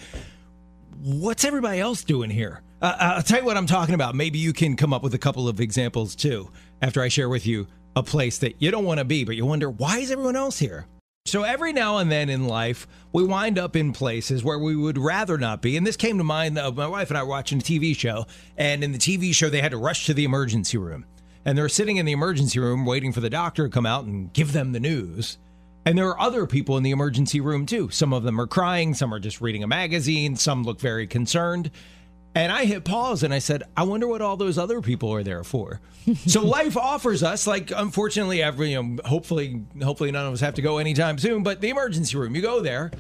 what's 1.05 1.45
everybody 1.45 1.81
else 1.81 2.03
doing 2.03 2.31
here? 2.31 2.63
Uh, 2.81 2.97
I'll 2.99 3.23
tell 3.23 3.41
you 3.41 3.45
what 3.45 3.59
I'm 3.59 3.67
talking 3.67 3.95
about. 3.95 4.15
Maybe 4.15 4.39
you 4.39 4.55
can 4.55 4.75
come 4.75 4.95
up 4.95 5.03
with 5.03 5.13
a 5.13 5.19
couple 5.19 5.49
of 5.49 5.61
examples 5.61 6.17
too 6.17 6.51
after 6.81 7.03
I 7.03 7.09
share 7.09 7.29
with 7.29 7.47
you 7.47 7.67
a 7.95 8.03
place 8.03 8.39
that 8.39 8.61
you 8.63 8.71
don't 8.71 8.87
want 8.87 8.99
to 8.99 9.05
be, 9.05 9.23
but 9.25 9.37
you 9.37 9.45
wonder, 9.45 9.69
why 9.69 9.99
is 9.99 10.11
everyone 10.11 10.35
else 10.35 10.59
here? 10.59 10.87
So 11.27 11.43
every 11.43 11.75
now 11.75 11.99
and 11.99 12.11
then 12.11 12.31
in 12.31 12.47
life, 12.47 12.87
we 13.13 13.23
wind 13.23 13.59
up 13.59 13.77
in 13.77 13.93
places 13.93 14.43
where 14.43 14.59
we 14.59 14.77
would 14.77 14.97
rather 14.97 15.37
not 15.37 15.61
be. 15.61 15.77
And 15.77 15.87
this 15.87 15.97
came 15.97 16.17
to 16.19 16.25
mind. 16.25 16.59
Uh, 16.59 16.73
my 16.73 16.87
wife 16.87 17.11
and 17.11 17.19
I 17.19 17.23
were 17.23 17.29
watching 17.29 17.59
a 17.59 17.63
TV 17.63 17.95
show, 17.95 18.27
and 18.57 18.83
in 18.83 18.93
the 18.93 18.99
TV 18.99 19.35
show, 19.35 19.51
they 19.51 19.61
had 19.61 19.73
to 19.73 19.79
rush 19.79 20.07
to 20.07 20.15
the 20.15 20.25
emergency 20.25 20.79
room. 20.79 21.05
And 21.45 21.57
they're 21.57 21.69
sitting 21.69 21.99
in 21.99 22.07
the 22.07 22.13
emergency 22.13 22.59
room 22.59 22.87
waiting 22.87 23.13
for 23.13 23.21
the 23.21 23.31
doctor 23.31 23.65
to 23.65 23.71
come 23.71 23.87
out 23.87 24.05
and 24.05 24.33
give 24.33 24.53
them 24.53 24.73
the 24.73 24.81
news. 24.81 25.39
And 25.87 25.99
there 25.99 26.09
are 26.09 26.21
other 26.21 26.47
people 26.47 26.77
in 26.77 26.83
the 26.83 26.93
emergency 26.93 27.41
room 27.41 27.67
too. 27.67 27.91
Some 27.91 28.13
of 28.13 28.23
them 28.23 28.41
are 28.41 28.47
crying, 28.47 28.95
some 28.95 29.13
are 29.13 29.21
just 29.21 29.41
reading 29.41 29.63
a 29.63 29.67
magazine, 29.67 30.37
some 30.37 30.65
look 30.65 30.81
very 30.81 31.07
concerned. 31.07 31.71
And 32.35 32.51
I 32.51 32.65
hit 32.65 32.85
pause 32.85 33.23
and 33.23 33.33
I 33.33 33.39
said, 33.39 33.63
I 33.77 33.85
wonder 33.85 34.09
what 34.09 34.21
all 34.21 34.37
those 34.37 34.59
other 34.59 34.81
people 34.81 35.13
are 35.13 35.23
there 35.23 35.45
for. 35.45 35.81
so 36.27 36.45
life 36.45 36.77
offers 36.77 37.23
us, 37.23 37.47
like 37.47 37.71
unfortunately, 37.71 38.43
every 38.43 38.73
you 38.73 38.83
know, 38.83 39.03
hopefully, 39.05 39.63
hopefully 39.83 40.11
none 40.11 40.27
of 40.27 40.33
us 40.33 40.41
have 40.41 40.55
to 40.55 40.63
go 40.63 40.79
anytime 40.79 41.19
soon. 41.19 41.43
But 41.43 41.61
the 41.61 41.69
emergency 41.69 42.17
room, 42.17 42.35
you 42.35 42.43
go 42.43 42.61
there, 42.61 42.91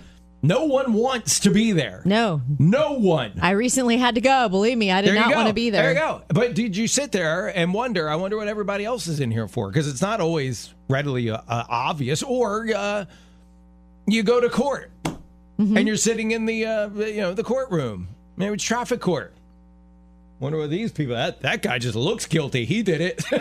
no 0.47 0.65
one 0.67 0.93
wants 0.93 1.41
to 1.41 1.51
be 1.51 1.73
there. 1.73 2.03
no, 2.05 2.43
No 2.59 2.93
one. 2.93 3.33
I 3.41 3.53
recently 3.53 3.97
had 3.97 4.15
to 4.17 4.21
go. 4.21 4.49
Believe 4.49 4.77
me, 4.79 4.91
I 4.93 5.03
did 5.03 5.15
not 5.15 5.31
go. 5.31 5.37
want 5.37 5.49
to 5.49 5.55
be 5.55 5.71
there. 5.71 5.83
There 5.83 5.93
you 5.95 5.99
go. 5.99 6.23
But 6.29 6.55
did 6.55 6.77
you 6.77 6.87
sit 6.87 7.13
there 7.13 7.49
and 7.49 7.73
wonder? 7.75 8.09
I 8.09 8.17
wonder 8.17 8.37
what 8.37 8.49
everybody 8.49 8.85
else 8.85 9.07
is 9.07 9.21
in 9.21 9.31
here 9.31 9.49
for 9.49 9.71
because 9.71 9.89
it's 9.89 10.03
not 10.03 10.21
always 10.21 10.73
readily 10.89 11.31
uh, 11.31 11.39
uh, 11.49 11.65
obvious. 11.69 12.23
Or 12.23 12.69
uh, 12.75 13.05
you 14.07 14.23
go 14.23 14.41
to 14.41 14.49
court 14.49 14.91
Mm-hmm. 15.57 15.77
and 15.77 15.87
you're 15.87 15.97
sitting 15.97 16.33
in 16.33 16.47
the 16.47 16.67
uh, 16.67 16.89
you 16.91 17.19
know 17.21 17.33
the 17.33 17.45
courtroom. 17.45 18.09
Maybe 18.37 18.55
it's 18.55 18.65
traffic 18.65 19.01
court. 19.01 19.33
Wonder 20.41 20.59
what 20.59 20.71
these 20.71 20.91
people. 20.91 21.15
That 21.15 21.43
that 21.43 21.63
guy 21.63 21.79
just 21.79 21.95
looks 21.95 22.27
guilty. 22.27 22.65
He 22.65 22.83
did 22.83 23.01
it. 23.01 23.23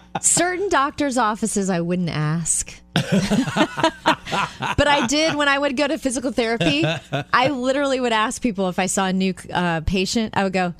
Certain 0.20 0.68
doctors' 0.68 1.18
offices 1.18 1.68
I 1.70 1.80
wouldn't 1.80 2.10
ask. 2.10 2.72
but 2.94 4.86
I 4.88 5.06
did 5.08 5.34
when 5.34 5.48
I 5.48 5.58
would 5.58 5.76
go 5.76 5.86
to 5.86 5.98
physical 5.98 6.32
therapy. 6.32 6.84
I 7.32 7.48
literally 7.48 8.00
would 8.00 8.12
ask 8.12 8.40
people 8.40 8.68
if 8.68 8.78
I 8.78 8.86
saw 8.86 9.06
a 9.06 9.12
new 9.12 9.34
uh, 9.52 9.80
patient, 9.82 10.34
I 10.36 10.44
would 10.44 10.52
go, 10.52 10.74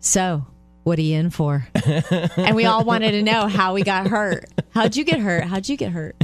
So, 0.00 0.44
what 0.82 0.98
are 0.98 1.02
you 1.02 1.16
in 1.16 1.30
for? 1.30 1.66
and 2.36 2.56
we 2.56 2.64
all 2.64 2.84
wanted 2.84 3.12
to 3.12 3.22
know 3.22 3.46
how 3.46 3.74
we 3.74 3.82
got 3.82 4.06
hurt. 4.08 4.46
How'd 4.70 4.96
you 4.96 5.04
get 5.04 5.20
hurt? 5.20 5.44
How'd 5.44 5.68
you 5.68 5.76
get 5.76 5.92
hurt? 5.92 6.16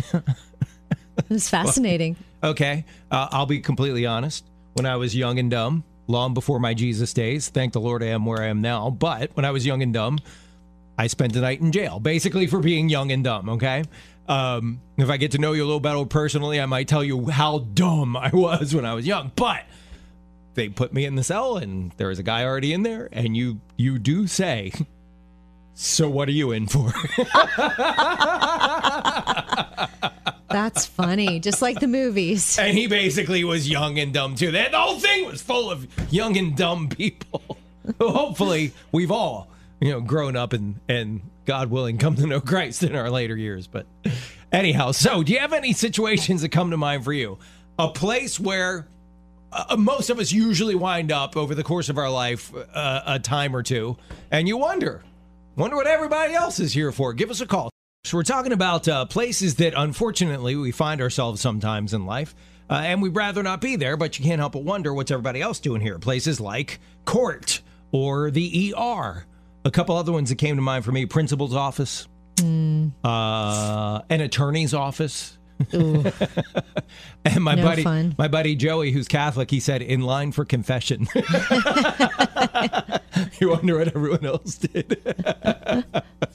It 1.18 1.30
was 1.30 1.48
fascinating. 1.48 2.16
Okay, 2.42 2.84
uh, 3.10 3.28
I'll 3.30 3.46
be 3.46 3.60
completely 3.60 4.06
honest. 4.06 4.44
When 4.74 4.86
I 4.86 4.96
was 4.96 5.16
young 5.16 5.38
and 5.38 5.50
dumb, 5.50 5.84
long 6.06 6.34
before 6.34 6.60
my 6.60 6.74
Jesus 6.74 7.12
days, 7.12 7.48
thank 7.48 7.72
the 7.72 7.80
Lord 7.80 8.02
I 8.02 8.06
am 8.08 8.26
where 8.26 8.42
I 8.42 8.46
am 8.46 8.60
now. 8.60 8.90
But 8.90 9.30
when 9.34 9.44
I 9.44 9.50
was 9.50 9.64
young 9.64 9.82
and 9.82 9.92
dumb, 9.94 10.18
I 10.98 11.06
spent 11.08 11.36
a 11.36 11.40
night 11.40 11.60
in 11.60 11.72
jail, 11.72 12.00
basically 12.00 12.46
for 12.46 12.60
being 12.60 12.88
young 12.88 13.12
and 13.12 13.22
dumb. 13.22 13.48
Okay. 13.50 13.84
Um, 14.28 14.80
if 14.96 15.08
I 15.08 15.18
get 15.18 15.32
to 15.32 15.38
know 15.38 15.52
you 15.52 15.62
a 15.62 15.66
little 15.66 15.80
better 15.80 16.04
personally, 16.04 16.60
I 16.60 16.66
might 16.66 16.88
tell 16.88 17.04
you 17.04 17.26
how 17.26 17.58
dumb 17.58 18.16
I 18.16 18.30
was 18.32 18.74
when 18.74 18.84
I 18.84 18.94
was 18.94 19.06
young. 19.06 19.30
But 19.36 19.64
they 20.54 20.68
put 20.68 20.92
me 20.92 21.04
in 21.04 21.14
the 21.14 21.22
cell, 21.22 21.58
and 21.58 21.92
there 21.96 22.08
was 22.08 22.18
a 22.18 22.24
guy 22.24 22.44
already 22.44 22.72
in 22.72 22.82
there, 22.82 23.08
and 23.12 23.36
you 23.36 23.60
you 23.76 23.98
do 23.98 24.26
say, 24.26 24.72
"So 25.74 26.08
what 26.08 26.28
are 26.28 26.32
you 26.32 26.50
in 26.50 26.66
for?" 26.66 26.92
That's 30.48 30.86
funny. 30.86 31.38
Just 31.38 31.60
like 31.60 31.80
the 31.80 31.86
movies. 31.86 32.58
And 32.58 32.76
he 32.76 32.86
basically 32.86 33.44
was 33.44 33.68
young 33.68 33.98
and 33.98 34.12
dumb 34.12 34.34
too. 34.34 34.52
That 34.52 34.70
the 34.70 34.78
whole 34.78 34.98
thing 34.98 35.26
was 35.26 35.42
full 35.42 35.70
of 35.70 35.86
young 36.12 36.36
and 36.36 36.56
dumb 36.56 36.88
people. 36.88 37.58
Hopefully, 38.00 38.72
we've 38.90 39.10
all, 39.10 39.48
you 39.80 39.90
know, 39.90 40.00
grown 40.00 40.36
up 40.36 40.52
and 40.52 40.80
and 40.88 41.22
God 41.44 41.70
willing, 41.70 41.98
come 41.98 42.16
to 42.16 42.26
know 42.26 42.40
Christ 42.42 42.82
in 42.82 42.96
our 42.96 43.10
later 43.10 43.36
years. 43.36 43.66
But 43.66 43.86
anyhow, 44.52 44.92
so 44.92 45.22
do 45.22 45.32
you 45.32 45.38
have 45.38 45.52
any 45.52 45.72
situations 45.72 46.42
that 46.42 46.50
come 46.50 46.70
to 46.70 46.76
mind 46.76 47.04
for 47.04 47.12
you? 47.12 47.38
A 47.78 47.88
place 47.88 48.40
where 48.40 48.88
uh, 49.52 49.76
most 49.76 50.10
of 50.10 50.18
us 50.18 50.32
usually 50.32 50.74
wind 50.74 51.12
up 51.12 51.36
over 51.36 51.54
the 51.54 51.62
course 51.62 51.88
of 51.88 51.98
our 51.98 52.10
life 52.10 52.52
uh, 52.54 53.02
a 53.06 53.18
time 53.18 53.54
or 53.54 53.62
two, 53.62 53.96
and 54.30 54.48
you 54.48 54.56
wonder, 54.56 55.02
wonder 55.56 55.76
what 55.76 55.86
everybody 55.86 56.34
else 56.34 56.58
is 56.58 56.72
here 56.72 56.92
for. 56.92 57.12
Give 57.12 57.30
us 57.30 57.40
a 57.40 57.46
call. 57.46 57.70
So 58.04 58.16
we're 58.16 58.22
talking 58.22 58.52
about 58.52 58.86
uh, 58.86 59.04
places 59.06 59.56
that 59.56 59.74
unfortunately 59.76 60.54
we 60.56 60.70
find 60.70 61.00
ourselves 61.00 61.40
sometimes 61.40 61.92
in 61.92 62.06
life, 62.06 62.34
uh, 62.70 62.74
and 62.74 63.02
we'd 63.02 63.16
rather 63.16 63.42
not 63.42 63.60
be 63.60 63.76
there, 63.76 63.96
but 63.96 64.18
you 64.18 64.24
can't 64.24 64.40
help 64.40 64.52
but 64.52 64.62
wonder 64.62 64.94
what's 64.94 65.10
everybody 65.10 65.42
else 65.42 65.58
doing 65.58 65.80
here. 65.80 65.98
Places 65.98 66.40
like 66.40 66.80
court 67.04 67.62
or 67.92 68.30
the 68.30 68.74
ER. 68.76 69.26
A 69.66 69.70
couple 69.72 69.96
other 69.96 70.12
ones 70.12 70.28
that 70.28 70.36
came 70.36 70.54
to 70.54 70.62
mind 70.62 70.84
for 70.84 70.92
me: 70.92 71.06
principal's 71.06 71.52
office, 71.54 72.06
uh, 72.40 74.00
an 74.08 74.20
attorney's 74.20 74.72
office. 74.72 75.36
and 75.72 76.12
my 77.40 77.54
No 77.54 77.62
buddy, 77.64 77.82
fun. 77.82 78.14
my 78.18 78.28
buddy 78.28 78.54
Joey, 78.54 78.92
who's 78.92 79.08
Catholic, 79.08 79.50
he 79.50 79.58
said, 79.58 79.82
"In 79.82 80.02
line 80.02 80.30
for 80.30 80.44
confession." 80.44 81.08
you 83.40 83.48
wonder 83.50 83.78
what 83.78 83.88
everyone 83.88 84.24
else 84.24 84.56
did. 84.56 85.02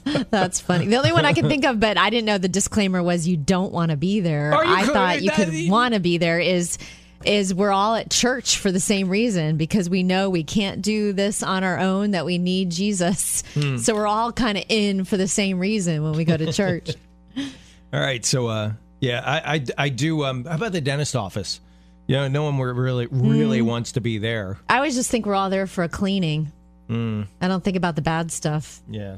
That's 0.30 0.60
funny. 0.60 0.86
The 0.86 0.96
only 0.96 1.12
one 1.12 1.24
I 1.24 1.32
can 1.32 1.48
think 1.48 1.64
of, 1.64 1.78
but 1.80 1.96
I 1.96 2.10
didn't 2.10 2.26
know 2.26 2.36
the 2.38 2.48
disclaimer 2.48 3.02
was 3.02 3.26
you 3.28 3.36
don't 3.36 3.72
want 3.72 3.90
to 3.92 3.96
be 3.96 4.20
there. 4.20 4.52
I 4.54 4.82
could- 4.82 4.92
thought 4.92 5.22
you 5.22 5.30
that- 5.30 5.48
could 5.48 5.70
want 5.70 5.94
to 5.94 6.00
be 6.00 6.18
there. 6.18 6.38
Is 6.40 6.76
is 7.26 7.54
we're 7.54 7.72
all 7.72 7.94
at 7.94 8.10
church 8.10 8.58
for 8.58 8.70
the 8.72 8.80
same 8.80 9.08
reason 9.08 9.56
because 9.56 9.88
we 9.90 10.02
know 10.02 10.30
we 10.30 10.44
can't 10.44 10.82
do 10.82 11.12
this 11.12 11.42
on 11.42 11.64
our 11.64 11.78
own. 11.78 12.12
That 12.12 12.24
we 12.24 12.38
need 12.38 12.70
Jesus. 12.70 13.42
Hmm. 13.54 13.76
So 13.78 13.94
we're 13.94 14.06
all 14.06 14.32
kind 14.32 14.58
of 14.58 14.64
in 14.68 15.04
for 15.04 15.16
the 15.16 15.28
same 15.28 15.58
reason 15.58 16.02
when 16.02 16.12
we 16.12 16.24
go 16.24 16.36
to 16.36 16.52
church. 16.52 16.90
All 17.36 18.00
right, 18.00 18.24
so 18.24 18.46
uh, 18.46 18.72
yeah, 19.00 19.22
I, 19.24 19.54
I 19.56 19.64
I 19.76 19.88
do. 19.90 20.24
Um, 20.24 20.44
how 20.46 20.54
about 20.54 20.72
the 20.72 20.80
dentist 20.80 21.14
office? 21.14 21.60
You 22.06 22.16
know, 22.16 22.28
no 22.28 22.42
one 22.44 22.58
really 22.58 23.06
really 23.06 23.60
Mm. 23.60 23.66
wants 23.66 23.92
to 23.92 24.00
be 24.00 24.18
there. 24.18 24.58
I 24.68 24.76
always 24.76 24.94
just 24.94 25.10
think 25.10 25.24
we're 25.26 25.34
all 25.34 25.50
there 25.50 25.66
for 25.66 25.84
a 25.84 25.88
cleaning. 25.88 26.50
Hmm. 26.88 27.22
I 27.40 27.48
don't 27.48 27.62
think 27.62 27.76
about 27.76 27.94
the 27.96 28.02
bad 28.02 28.32
stuff. 28.32 28.80
Yeah, 28.88 29.16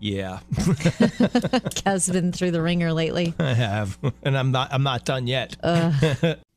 yeah, 0.00 0.40
Kev's 1.74 2.08
been 2.10 2.32
through 2.32 2.50
the 2.50 2.60
wringer 2.60 2.92
lately. 2.92 3.34
I 3.38 3.54
have, 3.54 3.98
and 4.22 4.36
I'm 4.36 4.50
not 4.50 4.72
I'm 4.72 4.82
not 4.82 5.04
done 5.04 5.26
yet. 5.26 5.56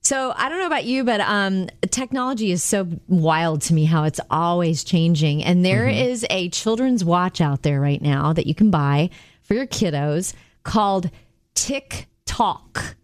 So 0.01 0.33
I 0.35 0.49
don't 0.49 0.59
know 0.59 0.65
about 0.65 0.85
you, 0.85 1.03
but 1.03 1.21
um, 1.21 1.67
technology 1.91 2.51
is 2.51 2.63
so 2.63 2.87
wild 3.07 3.61
to 3.63 3.73
me 3.73 3.85
how 3.85 4.05
it's 4.05 4.19
always 4.31 4.83
changing. 4.83 5.43
And 5.43 5.63
there 5.63 5.87
is 5.87 6.25
a 6.29 6.49
children's 6.49 7.03
watch 7.03 7.41
out 7.41 7.63
there 7.63 7.79
right 7.81 8.01
now 8.01 8.33
that 8.33 8.47
you 8.47 8.55
can 8.55 8.71
buy 8.71 9.09
for 9.43 9.53
your 9.53 9.67
kiddos 9.67 10.33
called 10.63 11.11
TikTok. 11.53 12.95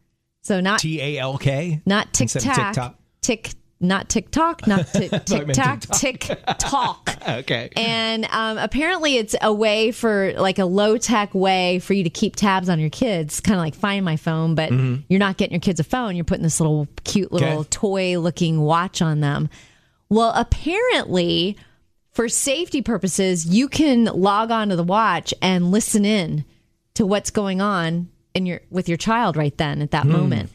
So 0.41 0.61
not 0.61 0.79
T 0.79 1.01
A 1.01 1.17
L 1.19 1.37
K. 1.37 1.81
not 1.85 2.13
Tic 2.13 2.25
instead 2.25 2.39
of 2.39 2.45
Tac, 2.55 2.73
TikTok. 2.73 2.99
Tick 3.21 3.51
not 3.79 4.09
TikTok, 4.09 4.65
not 4.67 4.87
meant 5.29 5.53
Tac, 5.53 5.81
TikTok. 5.81 7.09
Okay. 7.27 7.71
And 7.75 8.25
um, 8.25 8.59
apparently, 8.59 9.17
it's 9.17 9.35
a 9.41 9.51
way 9.51 9.91
for 9.91 10.33
like 10.33 10.59
a 10.59 10.65
low 10.65 10.97
tech 10.97 11.33
way 11.33 11.79
for 11.79 11.93
you 11.93 12.03
to 12.03 12.09
keep 12.11 12.35
tabs 12.35 12.69
on 12.69 12.79
your 12.79 12.91
kids, 12.91 13.39
kind 13.41 13.55
of 13.57 13.61
like 13.63 13.73
Find 13.73 14.05
My 14.05 14.15
Phone, 14.15 14.53
but 14.53 14.71
you're 14.71 15.19
not 15.19 15.37
getting 15.37 15.53
your 15.53 15.59
kids 15.61 15.79
a 15.79 15.83
phone. 15.83 16.15
You're 16.15 16.23
putting 16.23 16.43
this 16.43 16.59
little 16.59 16.87
cute 17.03 17.31
little 17.31 17.47
Mm-hmm. 17.47 17.59
Okay. 17.61 17.69
toy 17.71 18.19
looking 18.19 18.61
watch 18.61 19.01
on 19.01 19.21
them. 19.21 19.49
Well, 20.07 20.31
apparently, 20.35 21.57
for 22.11 22.29
safety 22.29 22.81
purposes, 22.81 23.45
you 23.45 23.67
can 23.67 24.05
log 24.05 24.51
on 24.51 24.69
to 24.69 24.75
the 24.75 24.83
watch 24.83 25.33
and 25.41 25.71
listen 25.71 26.05
in 26.05 26.45
to 26.93 27.05
what's 27.05 27.31
going 27.31 27.59
on 27.61 28.09
in 28.35 28.45
your 28.45 28.61
with 28.69 28.87
your 28.87 28.97
child 28.97 29.35
right 29.35 29.57
then 29.57 29.81
at 29.81 29.91
that 29.91 30.05
moment. 30.05 30.51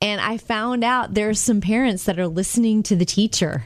And 0.00 0.20
I 0.20 0.36
found 0.38 0.84
out 0.84 1.14
there's 1.14 1.40
some 1.40 1.60
parents 1.60 2.04
that 2.04 2.18
are 2.18 2.28
listening 2.28 2.82
to 2.84 2.96
the 2.96 3.04
teacher 3.04 3.64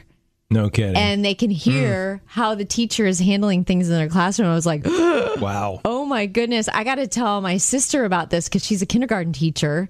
no 0.53 0.69
kidding. 0.69 0.95
and 0.95 1.25
they 1.25 1.35
can 1.35 1.49
hear 1.49 2.21
how 2.25 2.55
the 2.55 2.65
teacher 2.65 3.05
is 3.05 3.19
handling 3.19 3.65
things 3.65 3.89
in 3.89 3.95
their 3.95 4.09
classroom. 4.09 4.49
I 4.49 4.53
was 4.53 4.65
like, 4.65 4.85
wow. 4.85 5.81
oh 5.83 6.05
my 6.05 6.25
goodness, 6.25 6.69
I 6.69 6.83
got 6.83 6.95
to 6.95 7.07
tell 7.07 7.41
my 7.41 7.57
sister 7.57 8.05
about 8.05 8.29
this 8.29 8.47
because 8.47 8.63
she's 8.63 8.81
a 8.81 8.85
kindergarten 8.85 9.33
teacher. 9.33 9.89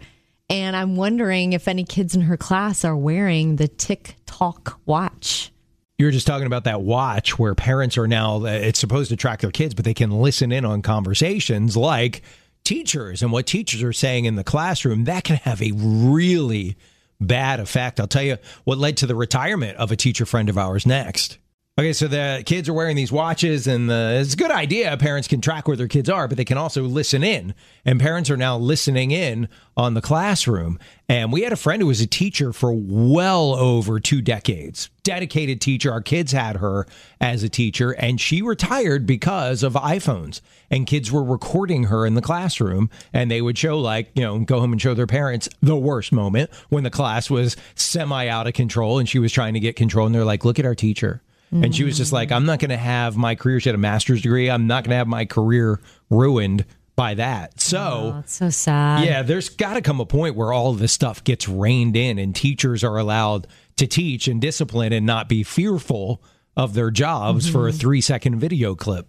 And 0.49 0.75
I'm 0.75 0.95
wondering 0.95 1.53
if 1.53 1.67
any 1.67 1.83
kids 1.83 2.15
in 2.15 2.21
her 2.21 2.37
class 2.37 2.83
are 2.85 2.97
wearing 2.97 3.55
the 3.55 3.67
TikTok 3.67 4.79
watch. 4.85 5.51
You 5.97 6.05
were 6.07 6.11
just 6.11 6.27
talking 6.27 6.47
about 6.47 6.65
that 6.65 6.81
watch 6.81 7.37
where 7.37 7.55
parents 7.55 7.97
are 7.97 8.07
now, 8.07 8.37
uh, 8.43 8.49
it's 8.49 8.79
supposed 8.79 9.09
to 9.09 9.15
track 9.15 9.41
their 9.41 9.51
kids, 9.51 9.73
but 9.73 9.85
they 9.85 9.93
can 9.93 10.11
listen 10.11 10.51
in 10.51 10.65
on 10.65 10.81
conversations 10.81 11.77
like 11.77 12.23
teachers 12.63 13.21
and 13.21 13.31
what 13.31 13.45
teachers 13.45 13.83
are 13.83 13.93
saying 13.93 14.25
in 14.25 14.35
the 14.35 14.43
classroom, 14.43 15.05
that 15.05 15.23
can 15.23 15.37
have 15.37 15.61
a 15.61 15.71
really 15.75 16.77
bad 17.19 17.59
effect. 17.59 17.99
I'll 17.99 18.07
tell 18.07 18.23
you 18.23 18.37
what 18.63 18.77
led 18.77 18.97
to 18.97 19.05
the 19.05 19.15
retirement 19.15 19.77
of 19.77 19.91
a 19.91 19.95
teacher 19.95 20.25
friend 20.25 20.49
of 20.49 20.57
ours 20.57 20.85
next. 20.85 21.37
Okay, 21.75 21.93
so 21.93 22.07
the 22.07 22.43
kids 22.45 22.69
are 22.69 22.73
wearing 22.73 22.95
these 22.95 23.11
watches, 23.11 23.65
and 23.65 23.89
the, 23.89 24.19
it's 24.21 24.35
a 24.35 24.37
good 24.37 24.51
idea. 24.51 24.95
Parents 24.95 25.27
can 25.27 25.41
track 25.41 25.67
where 25.67 25.75
their 25.75 25.87
kids 25.87 26.07
are, 26.07 26.27
but 26.27 26.37
they 26.37 26.45
can 26.45 26.59
also 26.59 26.83
listen 26.83 27.23
in. 27.23 27.55
And 27.83 27.99
parents 27.99 28.29
are 28.29 28.37
now 28.37 28.59
listening 28.59 29.09
in 29.09 29.49
on 29.75 29.95
the 29.95 30.01
classroom. 30.01 30.77
And 31.09 31.33
we 31.33 31.41
had 31.41 31.51
a 31.51 31.55
friend 31.55 31.81
who 31.81 31.87
was 31.87 31.99
a 31.99 32.05
teacher 32.05 32.53
for 32.53 32.71
well 32.71 33.55
over 33.55 33.99
two 33.99 34.21
decades, 34.21 34.91
dedicated 35.01 35.61
teacher. 35.61 35.91
Our 35.91 36.01
kids 36.01 36.31
had 36.31 36.57
her 36.57 36.85
as 37.19 37.41
a 37.41 37.49
teacher, 37.49 37.89
and 37.89 38.21
she 38.21 38.43
retired 38.43 39.07
because 39.07 39.63
of 39.63 39.73
iPhones. 39.73 40.41
And 40.69 40.85
kids 40.85 41.11
were 41.11 41.23
recording 41.23 41.85
her 41.85 42.05
in 42.05 42.13
the 42.13 42.21
classroom, 42.21 42.91
and 43.11 43.31
they 43.31 43.41
would 43.41 43.57
show, 43.57 43.79
like, 43.79 44.11
you 44.13 44.21
know, 44.21 44.37
go 44.37 44.59
home 44.59 44.73
and 44.73 44.81
show 44.81 44.93
their 44.93 45.07
parents 45.07 45.49
the 45.59 45.75
worst 45.75 46.11
moment 46.11 46.51
when 46.69 46.83
the 46.83 46.91
class 46.91 47.31
was 47.31 47.57
semi 47.73 48.27
out 48.27 48.45
of 48.45 48.53
control 48.53 48.99
and 48.99 49.09
she 49.09 49.17
was 49.17 49.31
trying 49.31 49.55
to 49.55 49.59
get 49.59 49.75
control. 49.75 50.05
And 50.05 50.13
they're 50.13 50.23
like, 50.23 50.45
look 50.45 50.59
at 50.59 50.67
our 50.67 50.75
teacher 50.75 51.23
and 51.61 51.75
she 51.75 51.83
was 51.83 51.97
just 51.97 52.11
like, 52.11 52.31
I'm 52.31 52.45
not 52.45 52.59
going 52.59 52.69
to 52.69 52.77
have 52.77 53.15
my 53.15 53.35
career. 53.35 53.59
She 53.59 53.69
had 53.69 53.75
a 53.75 53.79
master's 53.79 54.21
degree. 54.21 54.49
I'm 54.49 54.67
not 54.67 54.83
going 54.83 54.91
to 54.91 54.97
have 54.97 55.07
my 55.07 55.25
career 55.25 55.79
ruined 56.09 56.65
by 56.95 57.15
that. 57.15 57.59
So, 57.59 58.13
Oh, 58.17 58.23
so 58.25 58.49
sad. 58.49 59.05
yeah, 59.05 59.21
there's 59.23 59.49
got 59.49 59.73
to 59.75 59.81
come 59.81 59.99
a 59.99 60.05
point 60.05 60.35
where 60.35 60.53
all 60.53 60.71
of 60.71 60.79
this 60.79 60.93
stuff 60.93 61.23
gets 61.23 61.47
reined 61.47 61.95
in 61.95 62.19
and 62.19 62.35
teachers 62.35 62.83
are 62.83 62.97
allowed 62.97 63.47
to 63.77 63.87
teach 63.87 64.27
and 64.27 64.39
discipline 64.39 64.93
and 64.93 65.05
not 65.05 65.27
be 65.27 65.43
fearful 65.43 66.21
of 66.55 66.73
their 66.73 66.91
jobs 66.91 67.49
for 67.49 67.67
a 67.67 67.71
mm-hmm. 67.71 67.79
three 67.79 68.01
second 68.01 68.39
video 68.39 68.75
clip. 68.75 69.07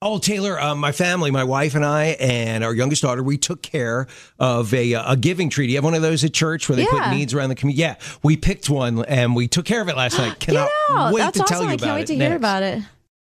Oh, 0.00 0.20
Taylor, 0.20 0.60
uh, 0.60 0.76
my 0.76 0.92
family, 0.92 1.32
my 1.32 1.42
wife 1.42 1.74
and 1.74 1.84
I, 1.84 2.16
and 2.20 2.62
our 2.62 2.72
youngest 2.72 3.02
daughter, 3.02 3.20
we 3.20 3.36
took 3.36 3.62
care 3.62 4.06
of 4.38 4.72
a, 4.72 4.92
a 4.92 5.16
giving 5.16 5.50
tree. 5.50 5.66
Do 5.66 5.72
you 5.72 5.76
have 5.78 5.84
one 5.84 5.94
of 5.94 6.02
those 6.02 6.22
at 6.22 6.32
church 6.32 6.68
where 6.68 6.76
they 6.76 6.84
Yeah. 6.84 7.08
put 7.08 7.16
needs 7.16 7.34
around 7.34 7.48
the 7.48 7.56
community? 7.56 7.80
Yeah, 7.82 7.96
we 8.22 8.36
picked 8.36 8.70
one 8.70 9.04
and 9.06 9.34
we 9.34 9.48
took 9.48 9.64
care 9.64 9.80
of 9.82 9.88
it 9.88 9.96
last 9.96 10.16
night. 10.16 10.34
Get 10.38 10.50
Cannot 10.54 10.70
out. 10.90 11.12
wait 11.12 11.20
That's 11.22 11.38
to 11.38 11.42
awesome. 11.42 11.52
tell 11.56 11.62
you 11.64 11.70
I 11.70 11.72
about 11.74 11.84
can't 11.84 11.94
wait 11.96 12.02
it 12.02 12.06
to 12.06 12.14
hear 12.14 12.28
next. 12.28 12.36
about 12.36 12.62
it. 12.62 12.82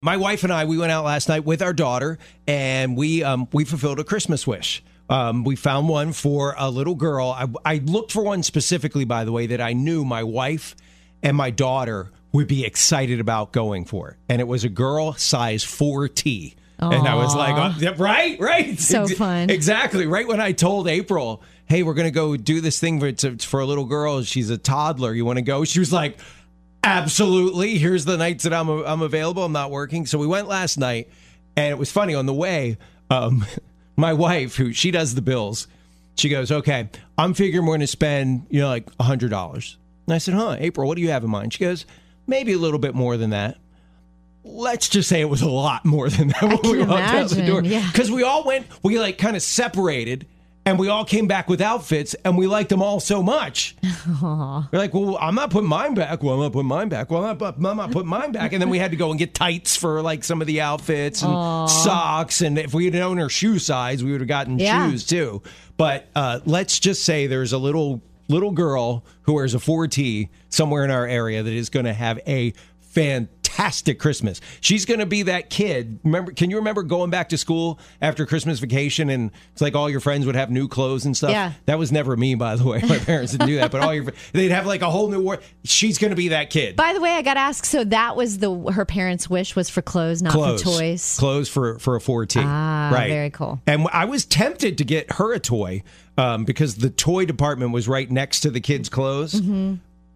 My 0.03 0.17
wife 0.17 0.45
and 0.45 0.53
I, 0.53 0.65
we 0.65 0.79
went 0.79 0.93
out 0.93 1.05
last 1.05 1.29
night 1.29 1.45
with 1.45 1.63
our 1.63 1.73
daughter, 1.73 2.19
and 2.47 2.97
we 2.97 3.25
um, 3.25 3.49
we 3.53 3.65
fulfilled 3.65 3.99
a 3.99 4.05
Christmas 4.05 4.47
wish. 4.47 4.85
Um, 5.11 5.43
we 5.43 5.57
found 5.57 5.89
one 5.89 6.13
for 6.13 6.55
a 6.57 6.71
little 6.71 6.95
girl. 6.95 7.31
I, 7.31 7.49
I 7.65 7.79
looked 7.79 8.13
for 8.13 8.23
one 8.23 8.45
specifically, 8.45 9.05
by 9.05 9.25
the 9.25 9.33
way, 9.33 9.47
that 9.49 9.61
I 9.61 9.73
knew 9.73 10.05
my 10.05 10.23
wife 10.23 10.77
and 11.25 11.37
my 11.37 11.51
daughter 11.51 12.11
would 12.33 12.49
be 12.49 12.65
excited 12.65 13.21
about 13.21 13.53
going 13.53 13.85
for, 13.85 14.11
it. 14.11 14.17
and 14.29 14.41
it 14.41 14.49
was 14.49 14.65
a 14.65 14.69
girl 14.69 15.13
size 15.15 15.63
four 15.63 16.09
T. 16.09 16.57
And 16.91 17.07
I 17.07 17.15
was 17.15 17.35
like, 17.37 17.55
oh, 17.57 17.79
yeah, 17.79 17.95
right, 17.97 18.41
right. 18.41 18.79
So 18.79 19.07
fun. 19.07 19.51
Exactly. 19.51 20.07
Right 20.07 20.27
when 20.27 20.41
I 20.41 20.51
told 20.51 20.89
April, 20.89 21.43
hey, 21.67 21.85
we're 21.85 21.95
going 21.95 22.09
to 22.09 22.11
go 22.11 22.37
do 22.37 22.61
this 22.61 22.81
thing 22.81 22.99
for, 22.99 23.07
it's, 23.07 23.45
for 23.45 23.61
a 23.61 23.67
little 23.67 23.85
girl. 23.85 24.23
She's 24.23 24.51
a 24.51 24.59
toddler. 24.59 25.15
You 25.15 25.25
want 25.25 25.37
to 25.37 25.43
go? 25.43 25.65
She 25.65 25.79
was 25.79 25.93
like, 25.93 26.19
absolutely. 26.83 27.79
Here's 27.79 28.05
the 28.05 28.17
nights 28.17 28.45
that 28.45 28.53
I'm, 28.53 28.69
I'm 28.69 29.03
available. 29.03 29.45
I'm 29.45 29.53
not 29.53 29.71
working. 29.71 30.07
So 30.07 30.19
we 30.19 30.27
went 30.27 30.49
last 30.49 30.77
night. 30.77 31.09
And 31.57 31.71
it 31.71 31.79
was 31.79 31.93
funny 31.93 32.15
on 32.15 32.27
the 32.27 32.35
way. 32.35 32.79
Um, 33.11 33.47
my 33.97 34.13
wife, 34.13 34.57
who 34.57 34.73
she 34.73 34.91
does 34.91 35.15
the 35.15 35.23
bills, 35.23 35.69
she 36.17 36.29
goes, 36.29 36.51
okay, 36.51 36.89
I'm 37.17 37.35
figuring 37.35 37.65
we're 37.65 37.73
going 37.73 37.81
to 37.81 37.87
spend, 37.87 38.47
you 38.51 38.61
know, 38.61 38.69
like 38.69 38.89
a 38.99 39.05
$100. 39.05 39.77
And 40.07 40.15
I 40.15 40.19
said, 40.19 40.35
huh, 40.35 40.57
April, 40.59 40.89
what 40.89 40.97
do 40.97 41.03
you 41.03 41.11
have 41.11 41.23
in 41.23 41.31
mind? 41.31 41.53
She 41.53 41.61
goes, 41.61 41.87
maybe 42.27 42.53
a 42.53 42.59
little 42.59 42.79
bit 42.79 42.95
more 42.95 43.17
than 43.17 43.31
that 43.31 43.57
let's 44.45 44.89
just 44.89 45.09
say 45.09 45.21
it 45.21 45.29
was 45.29 45.41
a 45.41 45.49
lot 45.49 45.85
more 45.85 46.09
than 46.09 46.27
that 46.29 46.43
when 46.43 46.59
we 46.73 46.79
walked 46.85 46.91
out 47.15 47.31
the 47.31 47.47
door. 47.47 47.63
yeah. 47.63 47.89
Because 47.93 48.11
we 48.11 48.25
all 48.25 48.43
went, 48.45 48.67
we 48.83 48.99
like 48.99 49.17
kind 49.17 49.37
of 49.37 49.43
separated 49.43 50.27
and 50.67 50.81
we 50.81 50.89
all 50.89 51.05
came 51.05 51.29
back 51.29 51.49
with 51.49 51.61
outfits 51.61 52.15
and 52.25 52.37
we 52.37 52.49
liked 52.49 52.69
them 52.69 52.83
all 52.83 52.99
so 52.99 53.23
much. 53.23 53.77
We're 54.21 54.67
like, 54.73 54.93
well, 54.95 55.17
I'm 55.21 55.37
not 55.37 55.51
putting 55.51 55.69
mine 55.69 55.95
back. 55.95 56.25
Well, 56.25 56.35
I'm 56.35 56.41
not 56.41 56.53
putting 56.53 56.67
mine 56.67 56.89
back. 56.89 57.09
Well, 57.09 57.25
I'm 57.25 57.39
not, 57.39 57.55
I'm 57.57 57.77
not 57.77 57.93
putting 57.93 58.09
mine 58.09 58.33
back. 58.33 58.53
And 58.53 58.61
then 58.61 58.69
we 58.69 58.79
had 58.79 58.91
to 58.91 58.97
go 58.97 59.11
and 59.11 59.19
get 59.19 59.33
tights 59.33 59.77
for 59.77 60.03
like 60.03 60.25
some 60.25 60.41
of 60.41 60.49
the 60.49 60.61
outfits 60.61 61.23
and 61.23 61.71
socks. 61.71 62.41
And 62.41 62.59
if 62.59 62.75
we 62.75 62.87
had 62.87 62.95
known 62.95 63.19
her 63.19 63.29
shoe 63.29 63.61
size, 63.61 64.03
we 64.03 64.11
would 64.11 64.21
have 64.23 64.29
gotten 64.29 64.59
Yeah. 64.59 64.91
shoes 64.91 65.07
too. 65.07 65.41
But 65.77 66.09
uh, 66.17 66.41
let's 66.47 66.81
just 66.81 67.05
say 67.05 67.29
there's 67.29 67.53
a 67.53 67.59
little 67.59 68.03
little 68.33 68.51
girl 68.51 69.05
who 69.23 69.35
wears 69.35 69.55
a 69.55 69.59
4T 69.59 70.29
somewhere 70.49 70.85
in 70.85 70.91
our 70.91 71.07
area 71.07 71.43
that 71.43 71.53
is 71.53 71.69
going 71.69 71.87
to 71.87 71.93
have 71.93 72.19
a 72.27 72.53
fantastic 72.81 73.42
Christmas. 73.99 74.41
She's 74.61 74.85
going 74.85 75.01
to 75.01 75.07
be 75.07 75.23
that 75.25 75.51
kid. 75.51 76.01
Remember 76.05 76.33
can 76.33 76.51
you 76.51 76.57
remember 76.57 76.83
going 76.83 77.11
back 77.11 77.29
to 77.31 77.39
school 77.39 77.79
after 78.01 78.27
Christmas 78.27 78.59
vacation 78.59 79.11
and 79.11 79.31
it's 79.53 79.61
like 79.61 79.75
all 79.75 79.89
your 79.89 80.01
friends 80.01 80.27
would 80.27 80.37
have 80.37 80.51
new 80.51 80.69
clothes 80.69 81.05
and 81.05 81.17
stuff? 81.17 81.31
Yeah. 81.31 81.53
That 81.67 81.79
was 81.79 81.93
never 81.93 82.17
me 82.17 82.35
by 82.35 82.57
the 82.57 82.65
way. 82.65 82.81
My 82.83 82.99
parents 83.07 83.33
didn't 83.33 83.47
do 83.47 83.57
that, 83.57 83.71
but 83.71 83.83
all 83.83 83.95
your 83.95 84.07
they'd 84.33 84.51
have 84.51 84.67
like 84.67 84.83
a 84.83 84.91
whole 84.91 85.09
new 85.09 85.23
war. 85.23 85.41
She's 85.65 85.99
going 85.99 86.11
to 86.11 86.17
be 86.17 86.29
that 86.29 86.51
kid. 86.51 86.77
By 86.77 86.93
the 86.93 87.01
way, 87.01 87.11
I 87.13 87.23
got 87.23 87.35
to 87.35 87.41
ask. 87.41 87.65
So 87.65 87.85
that 87.85 88.17
was 88.17 88.39
the 88.39 88.53
her 88.73 88.85
parents' 88.85 89.29
wish 89.29 89.57
was 89.57 89.69
for 89.69 89.83
clothes, 89.83 90.23
not 90.23 90.33
clothes, 90.33 90.63
for 90.63 90.69
toys. 90.71 91.17
clothes 91.19 91.49
for 91.49 91.79
for 91.79 91.97
a 91.97 92.01
4T. 92.01 92.43
Ah, 92.45 92.91
right. 92.93 93.09
very 93.09 93.31
cool. 93.31 93.61
And 93.67 93.87
I 93.93 94.05
was 94.05 94.25
tempted 94.25 94.79
to 94.79 94.85
get 94.85 95.13
her 95.13 95.33
a 95.33 95.41
toy 95.41 95.83
um, 96.17 96.45
because 96.45 96.77
the 96.77 96.91
toy 96.91 97.25
department 97.25 97.73
was 97.73 97.89
right 97.89 98.11
next 98.11 98.41
to 98.41 98.51
the 98.51 98.61
kids' 98.61 98.89
clothes. 98.89 99.35
Mm-hmm. 99.35 99.75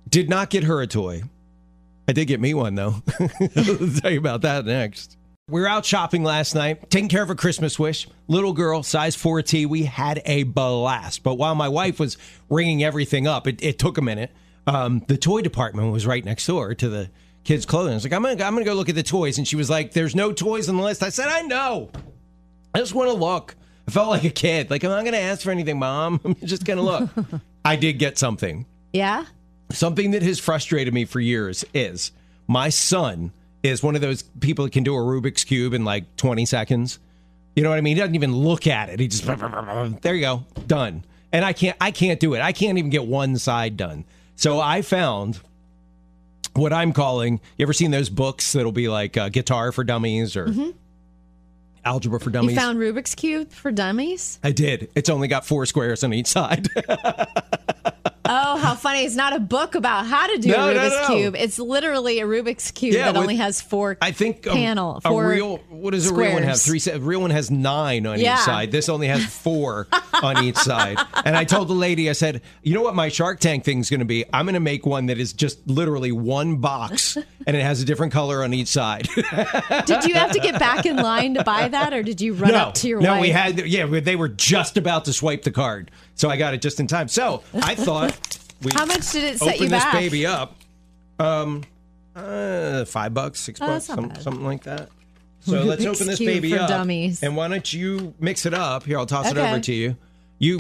Did 0.08 0.28
not 0.28 0.50
get 0.50 0.64
her 0.64 0.80
a 0.80 0.86
toy. 0.86 1.22
I 2.08 2.12
did 2.12 2.26
get 2.26 2.40
me 2.40 2.54
one 2.54 2.74
though. 2.74 3.02
I'll 3.20 4.00
tell 4.00 4.10
you 4.10 4.18
about 4.18 4.42
that 4.42 4.64
next. 4.64 5.16
We 5.48 5.60
were 5.60 5.68
out 5.68 5.84
shopping 5.84 6.24
last 6.24 6.54
night, 6.56 6.90
taking 6.90 7.08
care 7.08 7.22
of 7.22 7.30
a 7.30 7.36
Christmas 7.36 7.78
wish. 7.78 8.08
Little 8.26 8.52
girl, 8.52 8.82
size 8.82 9.16
4T. 9.16 9.66
We 9.68 9.84
had 9.84 10.20
a 10.26 10.42
blast. 10.42 11.22
But 11.22 11.34
while 11.34 11.54
my 11.54 11.68
wife 11.68 12.00
was 12.00 12.16
ringing 12.50 12.82
everything 12.82 13.28
up, 13.28 13.46
it, 13.46 13.62
it 13.62 13.78
took 13.78 13.96
a 13.96 14.02
minute. 14.02 14.32
Um, 14.66 15.04
the 15.06 15.16
toy 15.16 15.42
department 15.42 15.92
was 15.92 16.04
right 16.04 16.24
next 16.24 16.44
door 16.46 16.74
to 16.74 16.88
the 16.88 17.10
kids' 17.44 17.64
clothing. 17.64 17.92
I 17.92 17.94
was 17.94 18.02
like, 18.02 18.12
I'm 18.12 18.22
gonna, 18.22 18.42
I'm 18.42 18.54
gonna 18.54 18.64
go 18.64 18.74
look 18.74 18.88
at 18.88 18.96
the 18.96 19.04
toys, 19.04 19.38
and 19.38 19.46
she 19.46 19.54
was 19.54 19.70
like, 19.70 19.92
"There's 19.92 20.16
no 20.16 20.32
toys 20.32 20.68
on 20.68 20.76
the 20.76 20.82
list." 20.82 21.04
I 21.04 21.10
said, 21.10 21.28
"I 21.28 21.42
know. 21.42 21.90
I 22.74 22.80
just 22.80 22.92
want 22.94 23.10
to 23.10 23.16
look." 23.16 23.54
I 23.86 23.92
felt 23.92 24.08
like 24.08 24.24
a 24.24 24.30
kid. 24.30 24.68
Like 24.68 24.82
I'm 24.82 24.90
not 24.90 25.04
gonna 25.04 25.18
ask 25.18 25.42
for 25.42 25.52
anything, 25.52 25.78
mom. 25.78 26.20
I'm 26.24 26.34
just 26.44 26.64
gonna 26.64 26.82
look. 26.82 27.08
I 27.64 27.76
did 27.76 27.94
get 27.94 28.18
something 28.18 28.66
Yeah. 28.92 29.26
Something 29.70 30.12
that 30.12 30.22
has 30.22 30.38
frustrated 30.38 30.94
me 30.94 31.04
for 31.04 31.20
years 31.20 31.64
is 31.74 32.12
my 32.46 32.68
son 32.68 33.32
is 33.62 33.82
one 33.82 33.94
of 33.94 34.00
those 34.00 34.22
people 34.22 34.64
that 34.64 34.72
can 34.72 34.84
do 34.84 34.94
a 34.94 34.98
Rubik's 34.98 35.44
cube 35.44 35.74
in 35.74 35.84
like 35.84 36.16
20 36.16 36.46
seconds. 36.46 36.98
You 37.54 37.62
know 37.62 37.70
what 37.70 37.78
I 37.78 37.80
mean? 37.80 37.96
He 37.96 38.00
doesn't 38.00 38.14
even 38.14 38.36
look 38.36 38.66
at 38.66 38.90
it. 38.90 39.00
He 39.00 39.08
just 39.08 39.24
there 40.02 40.14
you 40.14 40.20
go, 40.20 40.44
done. 40.66 41.04
And 41.32 41.44
I 41.44 41.52
can't 41.52 41.76
I 41.80 41.90
can't 41.90 42.20
do 42.20 42.34
it. 42.34 42.40
I 42.40 42.52
can't 42.52 42.78
even 42.78 42.90
get 42.90 43.06
one 43.06 43.36
side 43.38 43.76
done. 43.76 44.04
So 44.36 44.60
I 44.60 44.82
found 44.82 45.40
what 46.52 46.72
I'm 46.72 46.92
calling. 46.92 47.40
You 47.56 47.64
ever 47.64 47.72
seen 47.72 47.90
those 47.90 48.10
books 48.10 48.52
that'll 48.52 48.72
be 48.72 48.88
like 48.88 49.16
uh, 49.16 49.30
guitar 49.30 49.72
for 49.72 49.84
dummies 49.84 50.36
or 50.36 50.52
algebra 51.84 52.20
for 52.20 52.30
dummies? 52.30 52.52
You 52.52 52.60
found 52.60 52.78
Rubik's 52.78 53.14
cube 53.14 53.50
for 53.50 53.72
dummies. 53.72 54.38
I 54.44 54.52
did. 54.52 54.90
It's 54.94 55.08
only 55.08 55.28
got 55.28 55.46
four 55.46 55.64
squares 55.66 56.04
on 56.04 56.12
each 56.12 56.26
side. 56.26 56.68
Oh, 58.28 58.56
how 58.58 58.74
funny! 58.74 59.04
It's 59.04 59.14
not 59.14 59.34
a 59.34 59.40
book 59.40 59.74
about 59.74 60.06
how 60.06 60.26
to 60.26 60.38
do 60.38 60.48
No, 60.50 60.70
a 60.70 60.74
Rubik's 60.74 61.08
no. 61.08 61.14
cube. 61.16 61.36
It's 61.36 61.58
literally 61.58 62.20
a 62.20 62.26
Rubik's 62.26 62.70
cube 62.70 62.94
Yeah, 62.94 63.06
that 63.06 63.14
with- 63.14 63.22
only 63.22 63.36
has 63.36 63.60
four. 63.60 63.96
I 64.00 64.12
think 64.12 64.46
a, 64.46 64.50
panel. 64.50 64.96
a 64.96 65.00
four 65.08 65.28
real 65.28 65.58
what 65.68 65.92
does 65.92 66.10
a 66.10 66.14
real 66.14 66.32
one 66.32 66.42
have? 66.42 66.60
Three. 66.60 66.80
A 66.92 66.98
real 66.98 67.20
one 67.20 67.30
has 67.30 67.50
nine 67.50 68.06
on 68.06 68.18
Yeah. 68.18 68.34
each 68.34 68.40
side. 68.40 68.70
This 68.70 68.88
only 68.88 69.08
has 69.08 69.24
four 69.24 69.86
on 70.22 70.44
each 70.44 70.56
side. 70.56 70.98
And 71.24 71.36
I 71.36 71.44
told 71.44 71.68
the 71.68 71.74
lady, 71.74 72.08
I 72.10 72.12
said, 72.12 72.42
you 72.62 72.74
know 72.74 72.82
what 72.82 72.94
my 72.94 73.08
Shark 73.08 73.40
Tank 73.40 73.64
thing's 73.64 73.90
going 73.90 74.00
to 74.00 74.06
be? 74.06 74.24
I'm 74.32 74.46
going 74.46 74.54
to 74.54 74.60
make 74.60 74.86
one 74.86 75.06
that 75.06 75.18
is 75.18 75.32
just 75.32 75.66
literally 75.66 76.12
one 76.12 76.56
box 76.56 77.16
and 77.46 77.56
it 77.56 77.62
has 77.62 77.80
a 77.82 77.84
different 77.84 78.12
color 78.12 78.42
on 78.42 78.52
each 78.54 78.68
side. 78.68 79.08
Did 79.86 80.04
you 80.04 80.14
have 80.14 80.32
to 80.32 80.40
get 80.40 80.58
back 80.58 80.86
in 80.86 80.96
line 80.96 81.34
to 81.34 81.44
buy 81.44 81.68
that, 81.68 81.92
or 81.92 82.02
did 82.02 82.20
you 82.20 82.34
run 82.34 82.52
no, 82.52 82.58
up 82.58 82.74
to 82.74 82.88
your 82.88 83.00
no, 83.00 83.12
wife? 83.14 83.20
we 83.22 83.28
had 83.30 83.58
yeah, 83.66 83.86
they 83.86 84.16
were 84.16 84.28
just 84.28 84.76
about 84.76 85.04
to 85.06 85.12
swipe 85.12 85.42
the 85.42 85.50
card, 85.50 85.90
so 86.16 86.28
I 86.28 86.36
got 86.36 86.52
it 86.54 86.60
just 86.60 86.80
in 86.80 86.86
time. 86.88 87.06
So 87.08 87.44
I 87.54 87.74
thought 87.76 88.18
we 88.62 88.72
How 88.72 88.84
much 88.86 89.12
did 89.12 89.22
it 89.22 89.38
set 89.38 89.54
open 89.54 89.62
you 89.62 89.68
this 89.68 89.84
back? 89.84 89.92
baby 89.92 90.26
up. 90.26 90.56
Um, 91.20 91.62
uh, 92.14 92.84
five 92.86 93.14
bucks, 93.14 93.40
six 93.40 93.60
Oh, 93.60 93.66
bucks, 93.66 93.86
that's 93.86 93.88
not 93.88 93.94
some, 93.96 94.08
bad. 94.08 94.22
something 94.22 94.44
like 94.44 94.62
that. 94.64 94.88
So 95.40 95.62
let's 95.62 95.84
open 95.86 96.06
this 96.08 96.18
baby 96.18 96.50
for 96.50 96.58
up. 96.60 96.68
dummies. 96.68 97.22
And 97.22 97.36
why 97.36 97.48
don't 97.48 97.72
you 97.72 98.14
mix 98.18 98.46
it 98.46 98.54
up? 98.54 98.84
Here, 98.84 98.98
I'll 98.98 99.06
toss 99.06 99.30
it 99.30 99.36
Okay. 99.38 99.46
over 99.48 99.60
to 99.60 99.72
you. 99.72 99.96
You 100.38 100.58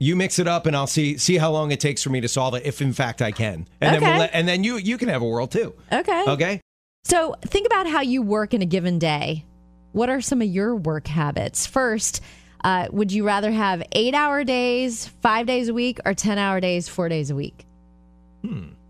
you 0.00 0.16
mix 0.16 0.38
it 0.40 0.48
up, 0.48 0.66
and 0.66 0.74
I'll 0.76 0.86
see 0.88 1.16
see 1.18 1.36
how 1.38 1.52
long 1.52 1.70
it 1.70 1.78
takes 1.80 2.02
for 2.02 2.10
me 2.10 2.20
to 2.20 2.28
solve 2.28 2.54
it, 2.54 2.64
if 2.66 2.82
in 2.82 2.92
fact 2.92 3.22
I 3.22 3.30
can. 3.32 3.66
And 3.80 3.94
then 3.94 3.96
Okay. 4.02 4.06
we'll 4.10 4.18
let, 4.18 4.30
and 4.34 4.46
then 4.48 4.64
you 4.64 4.76
you 4.76 4.98
can 4.98 5.08
have 5.08 5.22
a 5.22 5.24
whirl 5.26 5.46
too. 5.46 5.72
Okay. 5.92 6.24
Okay. 6.26 6.60
So 7.04 7.36
think 7.46 7.66
about 7.66 7.86
how 7.86 8.00
you 8.00 8.22
work 8.22 8.54
in 8.54 8.60
a 8.62 8.66
given 8.66 8.98
day. 8.98 9.44
What 9.92 10.08
are 10.08 10.20
some 10.20 10.42
of 10.42 10.48
your 10.48 10.74
work 10.74 11.06
habits? 11.06 11.66
First, 11.66 12.20
uh, 12.64 12.88
would 12.90 13.12
you 13.12 13.24
rather 13.24 13.52
have 13.52 13.82
eight 13.92 14.14
hour 14.14 14.42
days, 14.42 15.06
five 15.22 15.46
days 15.46 15.68
a 15.68 15.74
week, 15.74 16.00
or 16.04 16.14
10 16.14 16.38
hour 16.38 16.58
days, 16.60 16.88
four 16.88 17.08
days 17.08 17.30
a 17.30 17.36
week? 17.36 17.64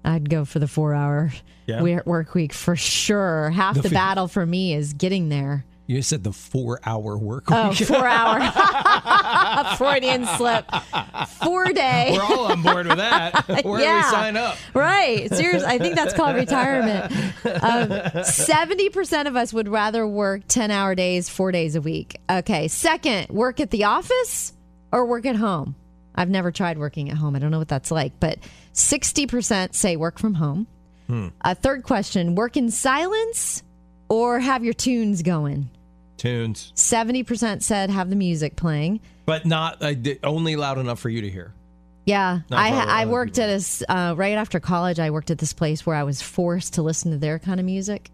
I'd 0.05 0.29
go 0.31 0.45
for 0.45 0.59
the 0.59 0.69
four 0.69 0.95
hour 0.95 1.29
Hmm. 1.67 1.87
Yeah. 1.87 2.01
work 2.05 2.35
week 2.35 2.53
for 2.53 2.77
sure. 2.77 3.51
Half 3.51 3.77
The 3.77 3.83
the, 3.83 3.91
battle 3.91 4.29
for 4.29 4.45
me 4.45 4.75
is 4.75 4.93
getting 4.93 5.29
there. 5.31 5.65
You 5.87 6.01
said 6.01 6.25
the 6.25 6.33
four 6.33 6.81
hour 6.87 7.19
work 7.19 7.45
Oh, 7.49 7.69
week. 7.71 7.79
four 7.79 8.07
hour. 8.07 8.41
Freudian 9.77 10.25
slip. 10.39 10.65
Four 11.43 11.73
day. 11.73 12.11
We're 12.15 12.23
all 12.23 12.47
on 12.53 12.63
board 12.63 12.87
with 12.87 12.97
that. 12.97 13.47
Where 13.49 13.63
do 13.63 13.71
we 13.73 13.83
Yeah. 13.83 14.11
sign 14.11 14.37
up? 14.37 14.57
Right. 14.73 15.29
Seriously, 15.35 15.67
I 15.69 15.79
think 15.79 15.95
that's 15.97 16.15
called 16.15 16.37
retirement. 16.37 17.13
Um, 17.63 18.25
Seventy 18.25 18.89
percent 18.89 19.29
of 19.29 19.37
us 19.37 19.53
would 19.53 19.69
rather 19.69 20.07
work 20.09 20.43
ten 20.49 20.71
hour 20.71 20.95
days, 20.95 21.29
four 21.29 21.53
days 21.53 21.77
a 21.77 21.81
week. 21.83 22.17
Okay. 22.31 22.69
Second, 22.69 23.29
work 23.29 23.61
at 23.61 23.71
the 23.71 23.85
office 23.85 24.53
or 24.91 25.05
work 25.05 25.27
at 25.27 25.37
home. 25.37 25.75
I've 26.15 26.31
never 26.31 26.51
tried 26.51 26.79
working 26.79 27.11
at 27.11 27.17
home. 27.19 27.37
I 27.37 27.41
don't 27.41 27.51
know 27.51 27.59
what 27.59 27.69
that's 27.69 27.91
like, 27.91 28.13
but 28.21 28.39
sixty 28.73 29.27
percent 29.27 29.75
say 29.75 29.97
work 29.97 30.19
from 30.19 30.35
home. 30.35 30.67
A 31.43 31.55
third 31.55 31.83
question: 31.83 32.35
work 32.35 32.57
in 32.57 32.71
silence 32.71 33.63
or 34.09 34.41
have 34.41 34.65
your 34.65 34.73
tunes 34.75 35.23
going. 35.23 35.69
Tunes, 36.25 36.73
Seventy 36.75 37.23
percent 37.23 37.63
said 37.63 37.91
have 37.91 38.11
the 38.11 38.17
music 38.17 38.57
playing. 38.57 39.01
but 39.27 39.45
not 39.47 39.83
uh, 39.83 39.95
only 40.23 40.57
loud 40.57 40.79
enough 40.79 40.99
for 40.99 41.09
you 41.11 41.21
to 41.23 41.31
hear. 41.31 41.53
Yeah, 42.07 42.41
Not 42.51 42.59
I 42.61 42.69
for 42.71 42.75
a 42.75 42.79
lot 42.81 42.89
I 42.89 43.07
worked 43.07 43.35
people. 43.37 43.51
at 43.51 43.83
a 43.89 43.93
uh, 43.93 44.15
right 44.15 44.37
after 44.37 44.61
college. 44.61 44.99
I 44.99 45.11
worked 45.11 45.31
at 45.31 45.39
this 45.39 45.53
place 45.55 45.87
where 45.87 45.97
I 45.97 46.03
was 46.03 46.21
forced 46.21 46.75
to 46.75 46.83
listen 46.83 47.11
to 47.13 47.17
their 47.19 47.39
kind 47.39 47.59
of 47.61 47.67
music. 47.67 48.11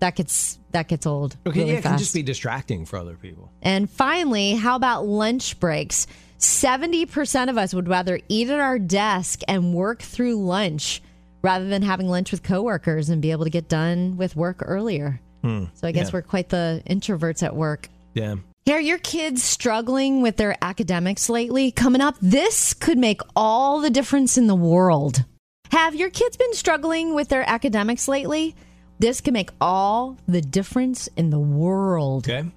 That 0.00 0.16
gets 0.16 0.58
that 0.72 0.88
gets 0.88 1.06
old 1.06 1.34
Hmm. 1.44 1.48
Okay, 1.50 1.58
really 1.60 1.72
yeah, 1.72 1.78
it 1.78 1.82
can 1.82 1.98
just 1.98 2.14
be 2.14 2.22
distracting 2.24 2.84
for 2.86 2.96
other 2.98 3.14
people. 3.14 3.50
and 3.62 3.88
finally, 3.90 4.52
how 4.54 4.74
about 4.76 5.06
lunch 5.06 5.60
breaks? 5.60 6.06
Seventy 6.38 7.06
percent 7.06 7.50
of 7.50 7.56
us 7.58 7.72
would 7.72 7.88
rather 7.88 8.18
eat 8.28 8.50
at 8.50 8.58
our 8.58 8.78
desk 8.80 9.40
and 9.46 9.72
work 9.72 10.02
through 10.02 10.44
lunch 10.44 11.00
rather 11.42 11.68
than 11.68 11.82
having 11.82 12.08
lunch 12.08 12.32
with 12.32 12.42
coworkers 12.42 13.08
and 13.08 13.22
be 13.22 13.30
able 13.30 13.44
to 13.44 13.50
get 13.50 13.68
done 13.68 14.16
with 14.16 14.34
work 14.34 14.62
earlier. 14.64 15.20
So 15.42 15.68
I 15.82 15.92
guess 15.92 16.08
Hmm. 16.10 16.16
yeah. 16.16 16.18
we're 16.18 16.22
quite 16.22 16.48
the 16.48 16.82
introverts 16.88 17.42
at 17.42 17.54
work. 17.56 17.88
Yeah. 18.14 18.36
Hey, 18.64 18.74
are 18.74 18.80
your 18.80 18.98
kids 18.98 19.42
struggling 19.42 20.22
with 20.22 20.36
their 20.36 20.56
academics 20.62 21.28
lately? 21.28 21.72
Coming 21.72 22.00
up, 22.00 22.14
this 22.22 22.74
could 22.74 22.96
make 22.98 23.20
all 23.34 23.80
the 23.80 23.90
difference 23.90 24.38
in 24.38 24.46
the 24.46 24.54
world. 24.54 25.24
Have 25.72 25.94
your 25.96 26.10
kids 26.10 26.36
been 26.36 26.54
struggling 26.54 27.14
with 27.14 27.28
their 27.28 27.48
academics 27.48 28.06
lately? 28.06 28.54
This 29.00 29.20
can 29.20 29.32
make 29.34 29.50
all 29.60 30.16
the 30.28 30.40
difference 30.40 31.08
in 31.16 31.30
the 31.30 31.40
world. 31.40 32.28
Okay. 32.28 32.48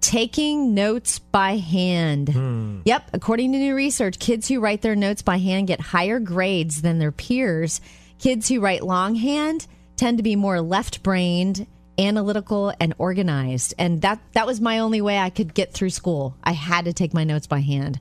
Taking 0.00 0.74
notes 0.74 1.18
by 1.18 1.56
hand. 1.56 2.82
Yep, 2.84 3.10
according 3.14 3.52
to 3.52 3.58
new 3.58 3.74
research, 3.74 4.18
kids 4.18 4.46
who 4.48 4.60
write 4.60 4.80
their 4.82 4.94
notes 4.96 5.22
by 5.22 5.38
hand 5.38 5.66
get 5.66 5.80
higher 5.80 6.20
grades 6.20 6.82
than 6.82 6.98
their 6.98 7.10
peers. 7.12 7.80
Kids 8.18 8.48
who 8.48 8.60
write 8.60 8.84
longhand 8.84 9.66
tend 9.96 10.18
to 10.18 10.22
be 10.22 10.36
more 10.36 10.60
left-brained, 10.60 11.66
analytical, 11.98 12.72
and 12.80 12.94
organized. 12.98 13.74
And 13.78 14.00
that 14.02 14.20
that 14.32 14.46
was 14.46 14.60
my 14.60 14.78
only 14.78 15.00
way 15.00 15.18
I 15.18 15.30
could 15.30 15.54
get 15.54 15.72
through 15.72 15.90
school. 15.90 16.36
I 16.44 16.52
had 16.52 16.84
to 16.86 16.92
take 16.92 17.12
my 17.14 17.24
notes 17.24 17.46
by 17.46 17.60
hand. 17.60 17.98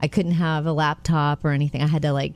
I 0.00 0.08
couldn't 0.08 0.32
have 0.32 0.66
a 0.66 0.72
laptop 0.72 1.44
or 1.44 1.50
anything. 1.50 1.82
I 1.82 1.86
had 1.86 2.02
to 2.02 2.12
like 2.12 2.34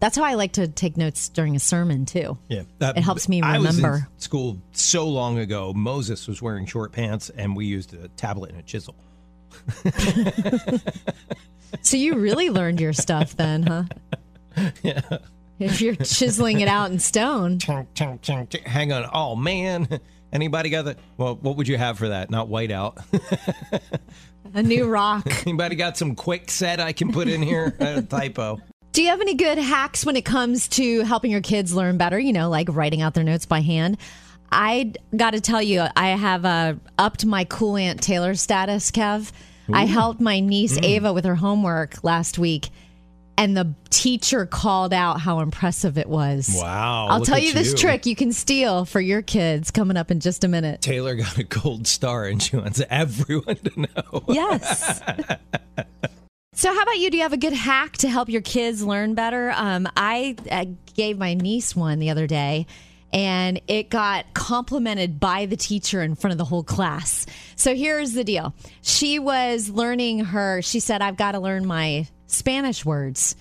that's 0.00 0.16
how 0.16 0.22
I 0.24 0.34
like 0.34 0.52
to 0.52 0.68
take 0.68 0.96
notes 0.96 1.28
during 1.28 1.56
a 1.56 1.58
sermon 1.58 2.06
too. 2.06 2.38
Yeah, 2.48 2.62
that- 2.78 2.96
It 2.96 3.02
helps 3.02 3.28
me 3.28 3.42
I 3.42 3.58
was 3.58 3.76
in 3.78 3.82
remember. 3.84 4.08
school 4.18 4.58
so 4.72 5.08
long 5.08 5.38
ago. 5.38 5.72
Moses 5.74 6.28
was 6.28 6.40
wearing 6.40 6.66
short 6.66 6.92
pants, 6.92 7.30
and 7.30 7.56
we 7.56 7.66
used 7.66 7.94
a 7.94 8.06
tablet 8.08 8.50
and 8.52 8.60
a 8.60 8.62
chisel. 8.62 8.94
So 11.82 11.96
you 11.98 12.14
really 12.16 12.48
learned 12.50 12.80
your 12.80 12.92
stuff 12.94 13.36
then, 13.36 13.62
huh? 13.64 13.82
Yeah. 14.82 15.00
If 15.58 15.80
you're 15.80 15.94
chiseling 15.96 16.60
it 16.60 16.68
out 16.68 16.90
in 16.90 16.98
stone. 16.98 17.58
Hang 17.60 18.92
on. 18.92 19.08
Oh 19.12 19.36
man, 19.36 20.00
anybody 20.32 20.70
got 20.70 20.86
that? 20.86 20.98
Well, 21.16 21.36
what 21.36 21.56
would 21.56 21.68
you 21.68 21.76
have 21.76 21.98
for 21.98 22.08
that? 22.08 22.30
Not 22.30 22.48
whiteout. 22.48 23.02
A 24.54 24.62
new 24.62 24.86
rock. 24.86 25.26
anybody 25.46 25.76
got 25.76 25.96
some 25.96 26.14
quick 26.14 26.50
set 26.50 26.80
I 26.80 26.92
can 26.92 27.12
put 27.12 27.28
in 27.28 27.42
here? 27.42 27.76
a 27.80 28.02
typo. 28.02 28.58
Do 28.92 29.02
you 29.02 29.10
have 29.10 29.20
any 29.20 29.34
good 29.34 29.58
hacks 29.58 30.06
when 30.06 30.16
it 30.16 30.24
comes 30.24 30.68
to 30.68 31.02
helping 31.02 31.30
your 31.30 31.42
kids 31.42 31.74
learn 31.74 31.98
better? 31.98 32.18
You 32.18 32.32
know, 32.32 32.48
like 32.48 32.68
writing 32.70 33.02
out 33.02 33.14
their 33.14 33.24
notes 33.24 33.44
by 33.44 33.60
hand. 33.60 33.98
I 34.50 34.94
got 35.14 35.32
to 35.32 35.40
tell 35.40 35.60
you, 35.60 35.84
I 35.94 36.08
have 36.08 36.44
uh, 36.46 36.74
upped 36.96 37.26
my 37.26 37.44
cool 37.44 37.76
Aunt 37.76 38.02
Taylor 38.02 38.34
status, 38.34 38.90
Kev. 38.90 39.30
I 39.70 39.84
helped 39.84 40.20
my 40.20 40.40
niece 40.40 40.78
Ava 40.78 41.12
with 41.12 41.26
her 41.26 41.34
homework 41.34 42.02
last 42.02 42.38
week, 42.38 42.70
and 43.38 43.56
the 43.56 43.72
teacher 43.90 44.46
called 44.46 44.92
out 44.92 45.20
how 45.20 45.38
impressive 45.38 45.96
it 45.96 46.08
was. 46.08 46.50
Wow. 46.54 47.06
I'll 47.08 47.24
tell 47.24 47.38
you 47.38 47.52
this 47.54 47.72
trick 47.72 48.04
you 48.04 48.16
can 48.16 48.32
steal 48.32 48.84
for 48.84 49.00
your 49.00 49.22
kids 49.22 49.70
coming 49.70 49.96
up 49.96 50.10
in 50.10 50.18
just 50.18 50.42
a 50.42 50.48
minute. 50.48 50.82
Taylor 50.82 51.14
got 51.14 51.38
a 51.38 51.44
gold 51.44 51.86
star, 51.86 52.24
and 52.24 52.42
she 52.42 52.56
wants 52.56 52.82
everyone 52.90 53.56
to 53.56 53.80
know. 53.80 54.24
Yes. 54.28 55.00
so, 56.52 56.74
how 56.74 56.82
about 56.82 56.98
you? 56.98 57.10
Do 57.10 57.16
you 57.16 57.22
have 57.22 57.32
a 57.32 57.38
good 57.38 57.52
hack 57.52 57.92
to 57.98 58.08
help 58.08 58.28
your 58.28 58.42
kids 58.42 58.82
learn 58.82 59.14
better? 59.14 59.52
Um, 59.54 59.88
I 59.96 60.34
uh, 60.50 60.64
gave 60.94 61.16
my 61.16 61.34
niece 61.34 61.76
one 61.76 62.00
the 62.00 62.10
other 62.10 62.26
day. 62.26 62.66
And 63.10 63.62
it 63.68 63.88
got 63.88 64.34
complimented 64.34 65.18
by 65.18 65.46
the 65.46 65.56
teacher 65.56 66.02
in 66.02 66.14
front 66.14 66.32
of 66.32 66.36
the 66.36 66.44
whole 66.44 66.62
class. 66.62 67.24
So 67.56 67.74
here's 67.74 68.12
the 68.12 68.22
deal. 68.22 68.54
She 68.82 69.18
was 69.18 69.70
learning 69.70 70.26
her, 70.26 70.60
she 70.60 70.78
said, 70.78 71.00
I've 71.00 71.16
got 71.16 71.32
to 71.32 71.40
learn 71.40 71.64
my 71.64 72.06
Spanish 72.28 72.84
words. 72.84 73.34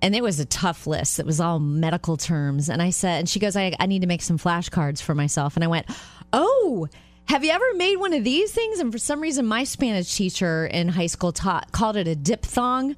And 0.00 0.14
it 0.14 0.22
was 0.22 0.40
a 0.40 0.46
tough 0.46 0.86
list. 0.86 1.18
It 1.18 1.26
was 1.26 1.40
all 1.40 1.58
medical 1.58 2.16
terms. 2.16 2.70
And 2.70 2.80
I 2.80 2.90
said, 2.90 3.18
and 3.18 3.28
she 3.28 3.40
goes, 3.40 3.56
I, 3.56 3.74
I 3.78 3.86
need 3.86 4.02
to 4.02 4.06
make 4.06 4.22
some 4.22 4.38
flashcards 4.38 5.02
for 5.02 5.14
myself. 5.14 5.56
And 5.56 5.64
I 5.64 5.66
went, 5.66 5.86
Oh, 6.32 6.88
have 7.24 7.44
you 7.44 7.50
ever 7.50 7.74
made 7.74 7.96
one 7.96 8.14
of 8.14 8.24
these 8.24 8.52
things? 8.52 8.78
And 8.78 8.92
for 8.92 8.98
some 8.98 9.20
reason, 9.20 9.44
my 9.44 9.64
Spanish 9.64 10.14
teacher 10.14 10.66
in 10.66 10.88
high 10.88 11.08
school 11.08 11.32
taught 11.32 11.72
called 11.72 11.96
it 11.96 12.08
a 12.08 12.14
diphthong. 12.14 12.96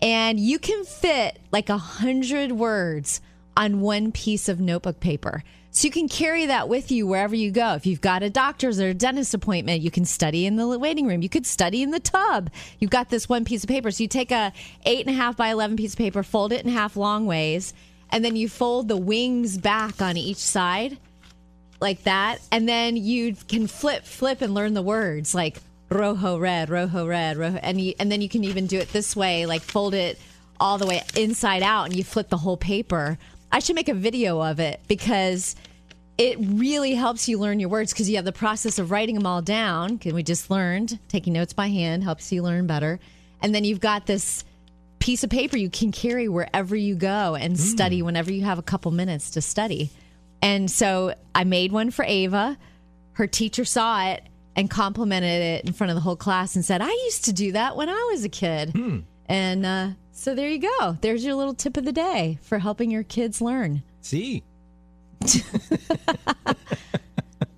And 0.00 0.38
you 0.38 0.58
can 0.58 0.84
fit 0.84 1.38
like 1.50 1.70
a 1.70 1.78
hundred 1.78 2.52
words 2.52 3.20
on 3.56 3.80
one 3.80 4.12
piece 4.12 4.48
of 4.48 4.60
notebook 4.60 5.00
paper. 5.00 5.42
So 5.76 5.88
you 5.88 5.90
can 5.90 6.08
carry 6.08 6.46
that 6.46 6.68
with 6.68 6.92
you 6.92 7.04
wherever 7.04 7.34
you 7.34 7.50
go. 7.50 7.74
If 7.74 7.84
you've 7.84 8.00
got 8.00 8.22
a 8.22 8.30
doctor's 8.30 8.78
or 8.78 8.90
a 8.90 8.94
dentist 8.94 9.34
appointment, 9.34 9.82
you 9.82 9.90
can 9.90 10.04
study 10.04 10.46
in 10.46 10.54
the 10.54 10.78
waiting 10.78 11.08
room. 11.08 11.20
You 11.20 11.28
could 11.28 11.46
study 11.46 11.82
in 11.82 11.90
the 11.90 11.98
tub. 11.98 12.48
You've 12.78 12.92
got 12.92 13.10
this 13.10 13.28
one 13.28 13.44
piece 13.44 13.64
of 13.64 13.68
paper. 13.68 13.90
So 13.90 14.04
you 14.04 14.08
take 14.08 14.30
a 14.30 14.52
eight 14.84 15.04
and 15.04 15.12
a 15.12 15.18
half 15.18 15.36
by 15.36 15.48
eleven 15.48 15.76
piece 15.76 15.94
of 15.94 15.98
paper, 15.98 16.22
fold 16.22 16.52
it 16.52 16.64
in 16.64 16.70
half 16.70 16.96
long 16.96 17.26
ways, 17.26 17.74
and 18.12 18.24
then 18.24 18.36
you 18.36 18.48
fold 18.48 18.86
the 18.86 18.96
wings 18.96 19.58
back 19.58 20.00
on 20.00 20.16
each 20.16 20.36
side 20.36 20.96
like 21.80 22.04
that, 22.04 22.38
and 22.52 22.68
then 22.68 22.96
you 22.96 23.34
can 23.48 23.66
flip, 23.66 24.04
flip, 24.04 24.42
and 24.42 24.54
learn 24.54 24.74
the 24.74 24.80
words 24.80 25.34
like 25.34 25.58
rojo 25.88 26.38
red, 26.38 26.70
rojo 26.70 27.04
red, 27.04 27.36
rojo, 27.36 27.58
and 27.64 27.80
you, 27.80 27.94
and 27.98 28.12
then 28.12 28.20
you 28.20 28.28
can 28.28 28.44
even 28.44 28.68
do 28.68 28.78
it 28.78 28.92
this 28.92 29.16
way, 29.16 29.44
like 29.44 29.60
fold 29.60 29.92
it 29.92 30.20
all 30.60 30.78
the 30.78 30.86
way 30.86 31.02
inside 31.16 31.64
out, 31.64 31.86
and 31.86 31.96
you 31.96 32.04
flip 32.04 32.28
the 32.28 32.36
whole 32.36 32.56
paper. 32.56 33.18
I 33.54 33.60
should 33.60 33.76
make 33.76 33.88
a 33.88 33.94
video 33.94 34.42
of 34.42 34.58
it 34.58 34.80
because 34.88 35.54
it 36.18 36.36
really 36.40 36.94
helps 36.94 37.28
you 37.28 37.38
learn 37.38 37.60
your 37.60 37.68
words 37.68 37.92
because 37.92 38.10
you 38.10 38.16
have 38.16 38.24
the 38.24 38.32
process 38.32 38.80
of 38.80 38.90
writing 38.90 39.14
them 39.14 39.26
all 39.26 39.42
down. 39.42 39.94
Because 39.94 40.12
we 40.12 40.24
just 40.24 40.50
learned 40.50 40.98
taking 41.06 41.32
notes 41.32 41.52
by 41.52 41.68
hand 41.68 42.02
helps 42.02 42.32
you 42.32 42.42
learn 42.42 42.66
better, 42.66 42.98
and 43.40 43.54
then 43.54 43.62
you've 43.62 43.78
got 43.78 44.06
this 44.06 44.44
piece 44.98 45.22
of 45.22 45.30
paper 45.30 45.56
you 45.56 45.70
can 45.70 45.92
carry 45.92 46.28
wherever 46.28 46.74
you 46.74 46.96
go 46.96 47.36
and 47.36 47.54
mm. 47.54 47.58
study 47.58 48.02
whenever 48.02 48.32
you 48.32 48.42
have 48.42 48.58
a 48.58 48.62
couple 48.62 48.90
minutes 48.90 49.30
to 49.30 49.40
study. 49.40 49.92
And 50.42 50.68
so 50.68 51.14
I 51.32 51.44
made 51.44 51.70
one 51.70 51.92
for 51.92 52.04
Ava. 52.04 52.58
Her 53.12 53.28
teacher 53.28 53.64
saw 53.64 54.04
it 54.08 54.24
and 54.56 54.68
complimented 54.68 55.42
it 55.42 55.64
in 55.64 55.72
front 55.72 55.92
of 55.92 55.94
the 55.94 56.00
whole 56.00 56.16
class 56.16 56.56
and 56.56 56.64
said, 56.64 56.80
I 56.80 56.90
used 56.90 57.26
to 57.26 57.32
do 57.32 57.52
that 57.52 57.76
when 57.76 57.88
I 57.88 58.08
was 58.10 58.24
a 58.24 58.28
kid. 58.28 58.70
Hmm. 58.70 59.00
And 59.26 59.64
uh, 59.64 59.90
so 60.12 60.34
there 60.34 60.48
you 60.48 60.58
go. 60.58 60.98
There's 61.00 61.24
your 61.24 61.34
little 61.34 61.54
tip 61.54 61.76
of 61.76 61.84
the 61.84 61.92
day 61.92 62.38
for 62.42 62.58
helping 62.58 62.90
your 62.90 63.02
kids 63.04 63.40
learn. 63.40 63.82
See, 64.00 64.42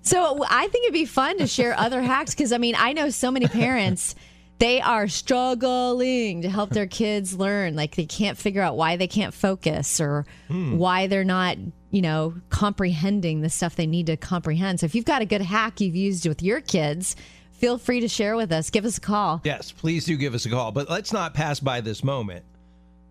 So 0.07 0.45
I 0.49 0.69
think 0.69 0.85
it'd 0.85 0.93
be 0.93 1.03
fun 1.03 1.37
to 1.39 1.47
share 1.47 1.77
other 1.77 2.01
hacks 2.01 2.33
because 2.33 2.53
I 2.53 2.59
mean, 2.59 2.75
I 2.77 2.93
know 2.93 3.09
so 3.09 3.29
many 3.29 3.45
parents. 3.47 4.15
They 4.57 4.79
are 4.79 5.09
struggling 5.09 6.43
to 6.43 6.49
help 6.49 6.69
their 6.69 6.87
kids 6.87 7.37
learn. 7.37 7.75
Like 7.75 7.97
they 7.97 8.05
can't 8.05 8.37
figure 8.37 8.61
out 8.61 8.77
why 8.77 8.95
they 8.95 9.07
can't 9.07 9.33
focus 9.33 9.99
or 9.99 10.25
why 10.47 11.07
they're 11.07 11.25
not, 11.25 11.57
you 11.91 12.01
know, 12.01 12.35
comprehending 12.47 13.41
the 13.41 13.49
stuff 13.49 13.75
they 13.75 13.85
need 13.85 14.05
to 14.05 14.15
comprehend. 14.15 14.79
So 14.79 14.85
if 14.85 14.95
you've 14.95 15.03
got 15.03 15.21
a 15.21 15.25
good 15.25 15.41
hack 15.41 15.81
you've 15.81 15.95
used 15.97 16.25
with 16.25 16.41
your 16.41 16.61
kids, 16.61 17.17
feel 17.57 17.77
free 17.77 17.99
to 18.01 18.07
share 18.07 18.35
with 18.35 18.51
us. 18.51 18.69
Give 18.69 18.85
us 18.85 18.97
a 18.97 19.01
call. 19.01 19.41
yes, 19.43 19.71
please 19.71 20.05
do 20.05 20.15
give 20.17 20.33
us 20.33 20.45
a 20.45 20.49
call. 20.49 20.71
But 20.71 20.89
let's 20.89 21.11
not 21.11 21.33
pass 21.33 21.59
by 21.59 21.81
this 21.81 22.03
moment. 22.03 22.45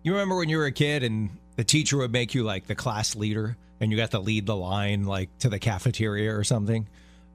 You 0.03 0.13
remember 0.13 0.37
when 0.37 0.49
you 0.49 0.57
were 0.57 0.65
a 0.65 0.71
kid 0.71 1.03
and 1.03 1.29
the 1.55 1.63
teacher 1.63 1.97
would 1.97 2.11
make 2.11 2.33
you 2.33 2.43
like 2.43 2.67
the 2.67 2.75
class 2.75 3.15
leader 3.15 3.57
and 3.79 3.91
you 3.91 3.97
got 3.97 4.11
to 4.11 4.19
lead 4.19 4.45
the 4.45 4.55
line 4.55 5.05
like 5.05 5.29
to 5.39 5.49
the 5.49 5.59
cafeteria 5.59 6.35
or 6.35 6.43
something? 6.43 6.87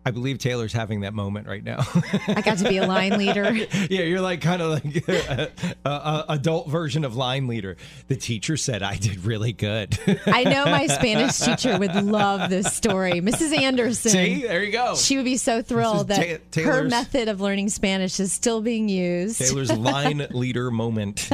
I 0.05 0.11
believe 0.11 0.39
Taylor's 0.39 0.73
having 0.73 1.01
that 1.01 1.15
moment 1.15 1.47
right 1.47 1.63
now. 1.63 1.79
I 2.27 2.43
got 2.45 2.59
to 2.59 2.69
be 2.69 2.79
a 2.79 2.87
line 2.87 3.19
leader. 3.19 3.53
yeah, 3.91 4.03
you're 4.03 4.21
like 4.21 4.41
kind 4.41 4.61
of 4.61 4.71
like 4.73 5.09
a, 5.09 5.51
a, 5.85 5.91
a 5.91 6.25
adult 6.31 6.69
version 6.69 7.05
of 7.05 7.15
line 7.15 7.47
leader. 7.47 7.77
The 8.09 8.17
teacher 8.17 8.57
said 8.57 8.83
I 8.83 8.97
did 8.97 9.25
really 9.25 9.53
good. 9.53 9.97
I 10.27 10.45
know 10.45 10.65
my 10.65 10.87
Spanish 10.89 11.39
teacher 11.39 11.79
would 11.79 11.95
love 11.95 12.51
this 12.51 12.75
story. 12.75 13.21
Mrs. 13.21 13.57
Anderson. 13.57 14.11
See, 14.11 14.43
there 14.43 14.65
you 14.65 14.73
go. 14.73 14.97
She 14.97 15.17
would 15.17 15.25
be 15.25 15.37
so 15.37 15.63
thrilled 15.63 16.09
that 16.09 16.51
Ta- 16.51 16.63
her 16.63 16.83
method 16.83 17.29
of 17.29 17.41
learning 17.41 17.69
Spanish 17.69 18.19
is 18.19 18.33
still 18.33 18.61
being 18.61 18.89
used. 18.89 19.39
Taylor's 19.39 19.73
line 19.73 20.27
leader 20.31 20.71
moment. 20.71 21.31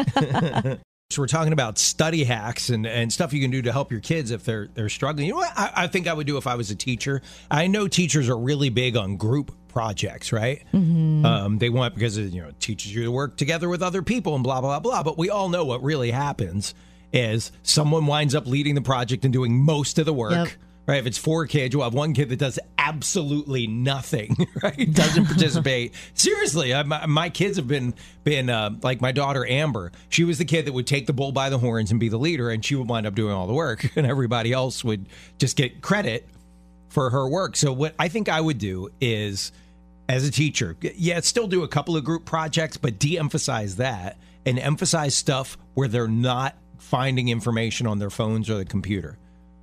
So 1.11 1.23
we're 1.23 1.27
talking 1.27 1.55
about 1.55 1.79
study 1.79 2.23
hacks 2.23 2.68
and, 2.68 2.87
and 2.87 3.11
stuff 3.11 3.33
you 3.33 3.40
can 3.40 3.51
do 3.51 3.62
to 3.62 3.73
help 3.73 3.90
your 3.90 4.01
kids 4.01 4.31
if 4.31 4.44
they're 4.44 4.68
they're 4.75 4.90
struggling. 4.90 5.27
You 5.27 5.33
know 5.33 5.38
what 5.38 5.53
I, 5.57 5.73
I 5.75 5.87
think 5.87 6.07
I 6.07 6.12
would 6.12 6.27
do 6.27 6.37
if 6.37 6.47
I 6.47 6.55
was 6.55 6.71
a 6.71 6.75
teacher? 6.75 7.23
I 7.51 7.66
know 7.66 7.88
teachers 7.88 8.29
are 8.29 8.37
really 8.37 8.68
big 8.68 8.94
on 8.94 9.16
group 9.16 9.51
projects, 9.68 10.33
right? 10.35 10.62
Um, 10.75 11.57
they 11.57 11.71
want 11.71 11.94
because 11.94 12.18
it, 12.18 12.31
you 12.35 12.42
know 12.42 12.49
it 12.49 12.61
teaches 12.61 12.94
you 12.94 13.05
to 13.05 13.11
work 13.11 13.38
together 13.38 13.71
with 13.71 13.83
other 13.83 14.03
people 14.03 14.35
and 14.35 14.44
blah 14.44 14.61
blah 14.61 14.81
blah. 14.81 15.03
But 15.03 15.16
we 15.16 15.31
all 15.31 15.49
know 15.49 15.64
what 15.64 15.83
really 15.83 16.11
happens 16.11 16.75
is 17.11 17.53
someone 17.62 18.07
winds 18.07 18.35
up 18.35 18.47
leading 18.47 18.75
the 18.75 18.83
project 18.83 19.25
and 19.25 19.33
doing 19.33 19.64
most 19.64 19.99
of 19.99 20.05
the 20.05 20.12
work. 20.12 20.33
Yep. 20.33 20.49
Right, 20.88 21.01
if 21.01 21.07
it's 21.07 21.18
four 21.18 21.46
kids, 21.46 21.74
you'll 21.74 21.85
have 21.85 21.92
one 21.92 22.14
kid 22.14 22.31
that 22.31 22.38
does 22.38 22.59
absolutely 22.79 23.66
nothing. 23.66 24.35
Right, 24.62 24.92
doesn't 24.92 25.27
participate. 25.27 25.94
Seriously, 26.14 26.74
I, 26.74 26.83
my, 26.83 27.07
my 27.07 27.31
kids 27.31 27.59
have 27.59 27.68
been 27.68 27.94
been 28.24 28.51
uh, 28.51 28.70
like 28.83 29.01
my 29.01 29.12
daughter 29.12 29.46
Amber. 29.46 29.92
She 30.09 30.24
was 30.24 30.38
the 30.38 30.44
kid 30.44 30.64
that 30.64 30.72
would 30.72 30.87
take 30.87 31.07
the 31.07 31.12
bull 31.12 31.31
by 31.31 31.48
the 31.51 31.59
horns 31.59 31.90
and 31.90 32.01
be 32.01 32.09
the 32.09 32.18
leader, 32.18 32.51
and 32.51 32.64
she 32.64 32.74
would 32.74 32.88
wind 32.88 33.07
up 33.07 33.14
doing 33.14 33.33
all 33.33 33.46
the 33.46 33.53
work, 33.53 33.88
and 33.96 34.07
everybody 34.07 34.53
else 34.53 34.83
would 34.83 35.07
just 35.38 35.57
get 35.57 35.83
credit 35.83 36.27
for 36.88 37.11
her 37.11 37.29
work. 37.29 37.57
So 37.57 37.72
what 37.72 37.94
I 37.98 38.09
think 38.09 38.29
I 38.29 38.40
would 38.40 38.59
do 38.59 38.88
is, 39.01 39.53
as 40.09 40.27
a 40.27 40.31
teacher, 40.31 40.74
yeah, 40.81 41.20
still 41.20 41.46
do 41.46 41.62
a 41.62 41.68
couple 41.68 41.96
of 41.96 42.05
group 42.05 42.24
projects, 42.24 42.79
but 42.79 42.98
de-emphasize 42.98 43.77
that 43.77 44.16
and 44.46 44.59
emphasize 44.59 45.14
stuff 45.14 45.59
where 45.74 45.88
they're 45.88 46.09
not 46.09 46.57
finding 46.79 47.29
information 47.29 47.87
on 47.87 47.98
their 47.98 48.11
phones 48.11 48.48
or 48.48 48.57
the 48.57 48.64
computer. 48.64 49.18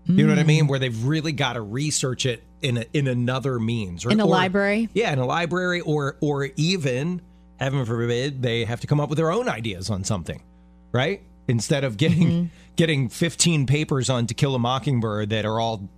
You 0.07 0.23
know 0.25 0.33
what 0.33 0.39
I 0.39 0.43
mean? 0.43 0.65
Mm. 0.65 0.69
Where 0.69 0.77
they've 0.79 1.03
really 1.03 1.31
got 1.31 1.53
to 1.53 1.61
research 1.61 2.25
it 2.27 2.43
in 2.61 2.77
a, 2.77 2.85
in 2.93 3.07
another 3.07 3.59
means, 3.59 4.05
or, 4.05 4.11
In 4.11 4.19
a 4.19 4.25
or- 4.25 4.29
library? 4.29 4.87
Yeah, 4.93 5.11
in 5.11 5.17
a 5.19 5.25
library, 5.25 5.81
or 5.81 6.17
or 6.21 6.49
even, 6.57 7.21
heaven 7.59 7.83
forbid, 7.85 8.41
they 8.43 8.65
have 8.65 8.81
to 8.81 8.87
come 8.87 8.99
up 8.99 9.09
with 9.09 9.17
their 9.17 9.31
own 9.31 9.49
ideas 9.49 9.89
on 9.89 10.03
something, 10.03 10.43
right? 10.91 11.21
Instead 11.47 11.83
of 11.83 11.97
getting 11.97 12.27
mm-hmm. 12.27 12.45
getting 12.75 13.09
fifteen 13.09 13.65
papers 13.65 14.09
on 14.09 14.27
To 14.27 14.33
Kill 14.35 14.53
a 14.53 14.59
Mockingbird 14.59 15.29
that 15.31 15.43
are 15.45 15.59
all, 15.59 15.89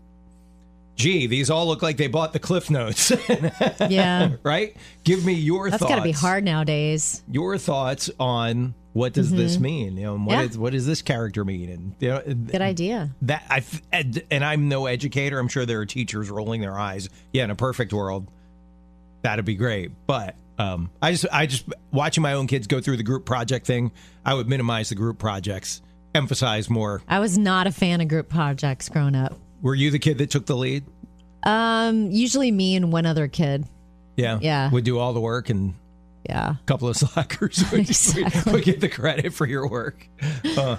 gee, 0.96 1.28
these 1.28 1.50
all 1.50 1.68
look 1.68 1.82
like 1.82 1.98
they 1.98 2.08
bought 2.08 2.32
the 2.34 2.40
Cliff 2.40 2.70
Notes, 2.70 3.12
Yeah. 3.90 4.32
right? 4.44 4.76
Give 5.04 5.24
me 5.26 5.34
your 5.34 5.70
That's 5.70 5.82
thoughts. 5.82 5.92
got 5.92 5.98
to 5.98 6.04
be 6.04 6.12
hard 6.12 6.44
nowadays. 6.44 7.24
Your 7.30 7.58
thoughts 7.58 8.10
on 8.20 8.74
what 8.98 9.14
does 9.14 9.32
this 9.32 9.60
mean? 9.60 9.96
You 9.98 10.04
know, 10.04 10.18
what, 10.18 10.34
Yeah. 10.34 10.42
is, 10.44 10.58
what 10.58 10.74
does 10.74 10.86
this 10.88 11.02
character 11.02 11.46
mean? 11.46 11.70
And 11.70 11.96
you 12.00 12.10
know, 12.10 12.22
Good 12.22 12.62
idea. 12.62 13.12
that 13.24 13.44
I 13.50 13.64
and, 13.92 14.24
and 14.32 14.44
I'm 14.44 14.68
no 14.70 14.86
educator. 14.88 15.40
I'm 15.40 15.48
sure 15.48 15.66
there 15.66 15.80
are 15.80 15.86
teachers 15.86 16.30
rolling 16.30 16.62
their 16.62 16.78
eyes. 16.78 17.10
Yeah, 17.34 17.44
in 17.46 17.52
a 17.52 17.56
perfect 17.56 17.94
world, 17.94 18.28
that'd 19.22 19.46
be 19.46 19.56
great. 19.56 19.92
But 20.08 20.36
um, 20.58 20.90
I 21.02 21.12
just 21.12 21.26
I 21.32 21.46
just 21.46 21.66
watching 21.92 22.22
my 22.24 22.34
own 22.34 22.48
kids 22.48 22.68
go 22.68 22.82
through 22.82 22.98
the 22.98 23.04
group 23.04 23.26
project 23.26 23.68
thing. 23.68 23.92
I 24.26 24.34
would 24.34 24.48
minimize 24.50 24.90
the 24.90 24.96
group 24.96 25.20
projects, 25.20 25.82
emphasize 26.16 26.70
more. 26.70 27.02
I 27.08 27.20
was 27.20 27.38
not 27.38 27.68
a 27.68 27.72
fan 27.72 28.02
of 28.02 28.08
group 28.08 28.30
projects 28.30 28.90
growing 28.90 29.16
up. 29.16 29.38
Were 29.62 29.76
you 29.76 29.92
the 29.92 30.00
kid 30.00 30.18
that 30.18 30.30
took 30.32 30.46
the 30.46 30.56
lead? 30.58 30.84
Um, 31.44 32.12
usually 32.12 32.52
me 32.52 32.76
and 32.76 32.92
one 32.92 33.06
other 33.06 33.28
kid. 33.28 33.66
Yeah, 34.16 34.40
Yeah. 34.42 34.72
Would 34.72 34.84
do 34.84 34.98
all 34.98 35.14
the 35.14 35.22
work, 35.22 35.50
and 35.52 35.76
Yeah. 36.28 36.56
a 36.62 36.66
couple 36.66 36.88
of 36.88 36.98
slackers 36.98 37.64
would, 37.72 37.80
Exactly. 37.90 38.52
would 38.54 38.64
get 38.64 38.82
the 38.82 38.90
credit 38.90 39.34
for 39.34 39.46
your 39.46 39.68
work. 39.68 40.08
Uh, 40.58 40.78